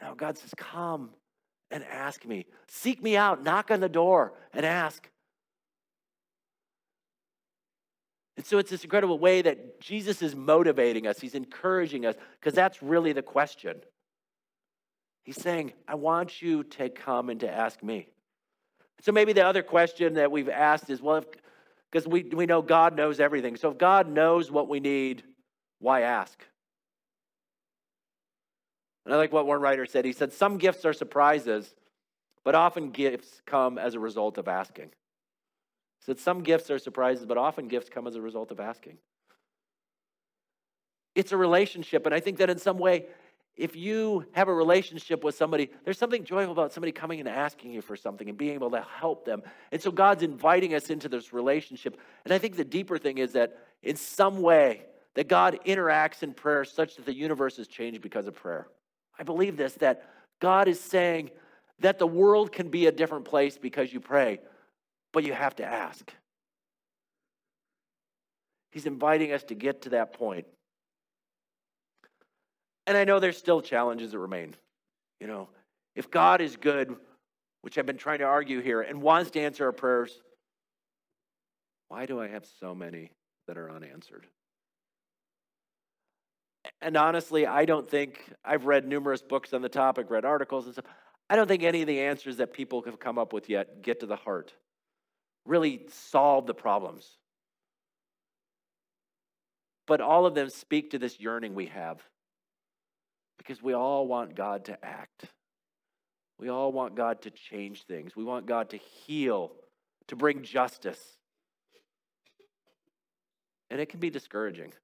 Now 0.00 0.14
God 0.14 0.38
says, 0.38 0.52
Come 0.56 1.10
and 1.70 1.84
ask 1.84 2.24
me. 2.24 2.46
Seek 2.68 3.02
me 3.02 3.16
out, 3.16 3.42
knock 3.42 3.70
on 3.70 3.80
the 3.80 3.88
door 3.88 4.34
and 4.52 4.64
ask. 4.64 5.08
And 8.36 8.44
so 8.44 8.58
it's 8.58 8.70
this 8.70 8.84
incredible 8.84 9.18
way 9.18 9.42
that 9.42 9.80
Jesus 9.80 10.20
is 10.22 10.34
motivating 10.34 11.06
us, 11.06 11.20
he's 11.20 11.34
encouraging 11.34 12.04
us, 12.04 12.16
because 12.40 12.54
that's 12.54 12.82
really 12.82 13.12
the 13.12 13.22
question. 13.22 13.76
He's 15.24 15.40
saying, 15.40 15.72
I 15.88 15.94
want 15.94 16.42
you 16.42 16.64
to 16.64 16.90
come 16.90 17.30
and 17.30 17.40
to 17.40 17.50
ask 17.50 17.82
me. 17.82 18.08
So 19.00 19.12
maybe 19.12 19.32
the 19.32 19.46
other 19.46 19.62
question 19.62 20.14
that 20.14 20.30
we've 20.30 20.48
asked 20.48 20.90
is, 20.90 21.00
well, 21.00 21.24
because 21.90 22.06
we, 22.06 22.24
we 22.24 22.46
know 22.46 22.60
God 22.60 22.96
knows 22.96 23.20
everything. 23.20 23.56
So 23.56 23.70
if 23.70 23.78
God 23.78 24.08
knows 24.08 24.50
what 24.50 24.68
we 24.68 24.80
need, 24.80 25.22
why 25.78 26.02
ask? 26.02 26.38
And 29.04 29.14
I 29.14 29.16
like 29.16 29.32
what 29.32 29.46
one 29.46 29.60
writer 29.60 29.86
said. 29.86 30.04
He 30.04 30.12
said, 30.12 30.32
Some 30.32 30.58
gifts 30.58 30.84
are 30.84 30.92
surprises, 30.92 31.74
but 32.42 32.54
often 32.54 32.90
gifts 32.90 33.42
come 33.46 33.78
as 33.78 33.94
a 33.94 34.00
result 34.00 34.38
of 34.38 34.48
asking. 34.48 34.86
He 34.86 36.04
said, 36.06 36.18
Some 36.18 36.42
gifts 36.42 36.70
are 36.70 36.78
surprises, 36.78 37.26
but 37.26 37.36
often 37.36 37.68
gifts 37.68 37.90
come 37.90 38.06
as 38.06 38.16
a 38.16 38.20
result 38.20 38.50
of 38.50 38.60
asking. 38.60 38.98
It's 41.14 41.32
a 41.32 41.36
relationship. 41.36 42.06
And 42.06 42.14
I 42.14 42.20
think 42.20 42.38
that 42.38 42.50
in 42.50 42.58
some 42.58 42.78
way, 42.78 43.06
if 43.56 43.76
you 43.76 44.26
have 44.32 44.48
a 44.48 44.54
relationship 44.54 45.22
with 45.22 45.36
somebody, 45.36 45.70
there's 45.84 45.98
something 45.98 46.24
joyful 46.24 46.50
about 46.50 46.72
somebody 46.72 46.90
coming 46.90 47.20
and 47.20 47.28
asking 47.28 47.70
you 47.70 47.82
for 47.82 47.94
something 47.94 48.28
and 48.28 48.36
being 48.36 48.54
able 48.54 48.70
to 48.72 48.84
help 48.98 49.24
them. 49.24 49.42
And 49.70 49.80
so 49.80 49.92
God's 49.92 50.24
inviting 50.24 50.74
us 50.74 50.90
into 50.90 51.08
this 51.08 51.32
relationship. 51.32 51.96
And 52.24 52.34
I 52.34 52.38
think 52.38 52.56
the 52.56 52.64
deeper 52.64 52.98
thing 52.98 53.18
is 53.18 53.32
that 53.34 53.58
in 53.82 53.94
some 53.94 54.42
way, 54.42 54.86
that 55.14 55.28
God 55.28 55.60
interacts 55.64 56.22
in 56.22 56.34
prayer 56.34 56.64
such 56.64 56.96
that 56.96 57.06
the 57.06 57.14
universe 57.14 57.58
is 57.58 57.68
changed 57.68 58.02
because 58.02 58.26
of 58.26 58.34
prayer. 58.34 58.66
I 59.18 59.22
believe 59.22 59.56
this 59.56 59.74
that 59.74 60.08
God 60.40 60.68
is 60.68 60.80
saying 60.80 61.30
that 61.80 61.98
the 61.98 62.06
world 62.06 62.52
can 62.52 62.68
be 62.68 62.86
a 62.86 62.92
different 62.92 63.24
place 63.24 63.58
because 63.58 63.92
you 63.92 64.00
pray, 64.00 64.40
but 65.12 65.24
you 65.24 65.32
have 65.32 65.56
to 65.56 65.64
ask. 65.64 66.12
He's 68.70 68.86
inviting 68.86 69.32
us 69.32 69.44
to 69.44 69.54
get 69.54 69.82
to 69.82 69.90
that 69.90 70.12
point. 70.12 70.46
And 72.86 72.96
I 72.96 73.04
know 73.04 73.20
there's 73.20 73.38
still 73.38 73.62
challenges 73.62 74.12
that 74.12 74.18
remain. 74.18 74.54
You 75.20 75.26
know, 75.26 75.48
if 75.94 76.10
God 76.10 76.40
is 76.40 76.56
good, 76.56 76.94
which 77.62 77.78
I've 77.78 77.86
been 77.86 77.96
trying 77.96 78.18
to 78.18 78.24
argue 78.24 78.60
here, 78.60 78.82
and 78.82 79.00
wants 79.00 79.30
to 79.32 79.40
answer 79.40 79.64
our 79.64 79.72
prayers, 79.72 80.20
why 81.88 82.06
do 82.06 82.20
I 82.20 82.28
have 82.28 82.44
so 82.60 82.74
many 82.74 83.12
that 83.46 83.56
are 83.56 83.70
unanswered? 83.70 84.26
And 86.84 86.98
honestly, 86.98 87.46
I 87.46 87.64
don't 87.64 87.88
think 87.88 88.30
I've 88.44 88.66
read 88.66 88.86
numerous 88.86 89.22
books 89.22 89.54
on 89.54 89.62
the 89.62 89.70
topic, 89.70 90.10
read 90.10 90.26
articles 90.26 90.66
and 90.66 90.74
stuff. 90.74 90.84
I 91.30 91.34
don't 91.34 91.48
think 91.48 91.62
any 91.62 91.80
of 91.80 91.86
the 91.86 91.98
answers 91.98 92.36
that 92.36 92.52
people 92.52 92.82
have 92.82 93.00
come 93.00 93.18
up 93.18 93.32
with 93.32 93.48
yet 93.48 93.80
get 93.80 94.00
to 94.00 94.06
the 94.06 94.16
heart, 94.16 94.52
really 95.46 95.86
solve 95.88 96.46
the 96.46 96.52
problems. 96.52 97.16
But 99.86 100.02
all 100.02 100.26
of 100.26 100.34
them 100.34 100.50
speak 100.50 100.90
to 100.90 100.98
this 100.98 101.18
yearning 101.18 101.54
we 101.54 101.66
have. 101.66 102.02
Because 103.38 103.62
we 103.62 103.72
all 103.72 104.06
want 104.06 104.34
God 104.34 104.66
to 104.66 104.84
act. 104.84 105.24
We 106.38 106.50
all 106.50 106.70
want 106.70 106.96
God 106.96 107.22
to 107.22 107.30
change 107.30 107.84
things. 107.84 108.14
We 108.14 108.24
want 108.24 108.44
God 108.44 108.68
to 108.70 108.76
heal, 108.76 109.52
to 110.08 110.16
bring 110.16 110.42
justice. 110.42 111.00
And 113.70 113.80
it 113.80 113.88
can 113.88 114.00
be 114.00 114.10
discouraging. 114.10 114.74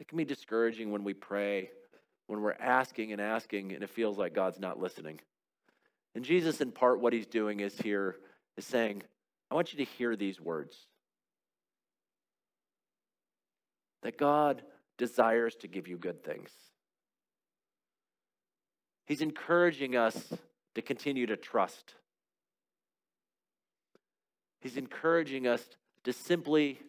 It 0.00 0.08
can 0.08 0.18
be 0.18 0.24
discouraging 0.24 0.90
when 0.90 1.04
we 1.04 1.14
pray, 1.14 1.70
when 2.26 2.40
we're 2.40 2.52
asking 2.52 3.12
and 3.12 3.20
asking, 3.20 3.72
and 3.72 3.82
it 3.82 3.90
feels 3.90 4.18
like 4.18 4.34
God's 4.34 4.58
not 4.58 4.80
listening. 4.80 5.20
And 6.14 6.24
Jesus, 6.24 6.60
in 6.60 6.72
part, 6.72 7.00
what 7.00 7.12
he's 7.12 7.26
doing 7.26 7.60
is 7.60 7.78
here 7.78 8.16
is 8.56 8.64
saying, 8.64 9.02
I 9.50 9.54
want 9.54 9.72
you 9.72 9.84
to 9.84 9.90
hear 9.92 10.16
these 10.16 10.40
words 10.40 10.76
that 14.02 14.18
God 14.18 14.62
desires 14.98 15.54
to 15.56 15.68
give 15.68 15.88
you 15.88 15.96
good 15.96 16.22
things. 16.22 16.50
He's 19.06 19.22
encouraging 19.22 19.96
us 19.96 20.32
to 20.74 20.82
continue 20.82 21.26
to 21.26 21.36
trust. 21.36 21.94
He's 24.60 24.76
encouraging 24.76 25.46
us 25.46 25.62
to 26.04 26.12
simply, 26.12 26.80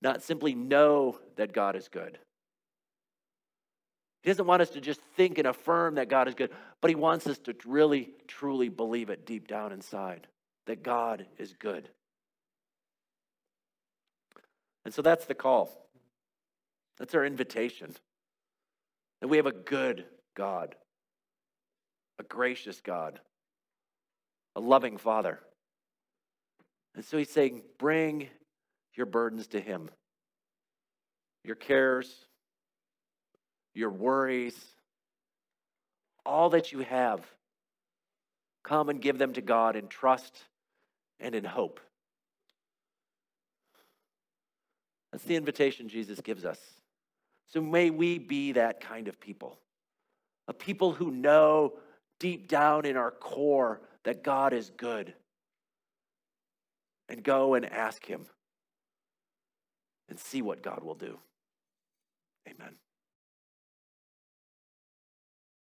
not 0.00 0.22
simply 0.22 0.54
know 0.54 1.18
that 1.36 1.52
God 1.52 1.76
is 1.76 1.88
good. 1.88 2.18
He 4.22 4.30
doesn't 4.30 4.46
want 4.46 4.62
us 4.62 4.70
to 4.70 4.80
just 4.80 5.00
think 5.16 5.38
and 5.38 5.48
affirm 5.48 5.96
that 5.96 6.08
God 6.08 6.28
is 6.28 6.34
good, 6.34 6.50
but 6.80 6.90
He 6.90 6.94
wants 6.94 7.26
us 7.26 7.38
to 7.38 7.56
really, 7.66 8.10
truly 8.28 8.68
believe 8.68 9.10
it 9.10 9.26
deep 9.26 9.48
down 9.48 9.72
inside 9.72 10.28
that 10.66 10.82
God 10.82 11.26
is 11.38 11.54
good. 11.58 11.88
And 14.84 14.94
so 14.94 15.02
that's 15.02 15.24
the 15.24 15.34
call. 15.34 15.88
That's 16.98 17.14
our 17.14 17.24
invitation. 17.24 17.94
That 19.20 19.28
we 19.28 19.36
have 19.38 19.46
a 19.46 19.52
good 19.52 20.04
God, 20.36 20.74
a 22.18 22.22
gracious 22.22 22.80
God, 22.80 23.20
a 24.54 24.60
loving 24.60 24.98
Father. 24.98 25.40
And 26.94 27.04
so 27.04 27.16
he's 27.16 27.30
saying, 27.30 27.62
bring 27.78 28.28
your 28.94 29.06
burdens 29.06 29.46
to 29.48 29.60
him, 29.60 29.90
your 31.44 31.56
cares, 31.56 32.26
your 33.74 33.90
worries, 33.90 34.56
all 36.24 36.50
that 36.50 36.72
you 36.72 36.80
have. 36.80 37.20
Come 38.64 38.88
and 38.88 39.00
give 39.00 39.18
them 39.18 39.32
to 39.32 39.40
God 39.40 39.76
in 39.76 39.88
trust 39.88 40.44
and 41.18 41.34
in 41.34 41.44
hope. 41.44 41.80
That's 45.10 45.24
the 45.24 45.36
invitation 45.36 45.88
Jesus 45.88 46.20
gives 46.20 46.44
us. 46.44 46.58
So 47.48 47.60
may 47.60 47.90
we 47.90 48.18
be 48.18 48.52
that 48.52 48.80
kind 48.80 49.08
of 49.08 49.20
people, 49.20 49.58
a 50.48 50.54
people 50.54 50.92
who 50.92 51.10
know 51.10 51.74
deep 52.18 52.48
down 52.48 52.86
in 52.86 52.96
our 52.96 53.10
core 53.10 53.82
that 54.04 54.22
God 54.22 54.52
is 54.52 54.70
good, 54.70 55.12
and 57.08 57.22
go 57.22 57.54
and 57.54 57.66
ask 57.66 58.04
Him 58.04 58.24
and 60.08 60.18
see 60.18 60.40
what 60.40 60.62
God 60.62 60.82
will 60.82 60.94
do. 60.94 61.18
Amen. 62.48 62.74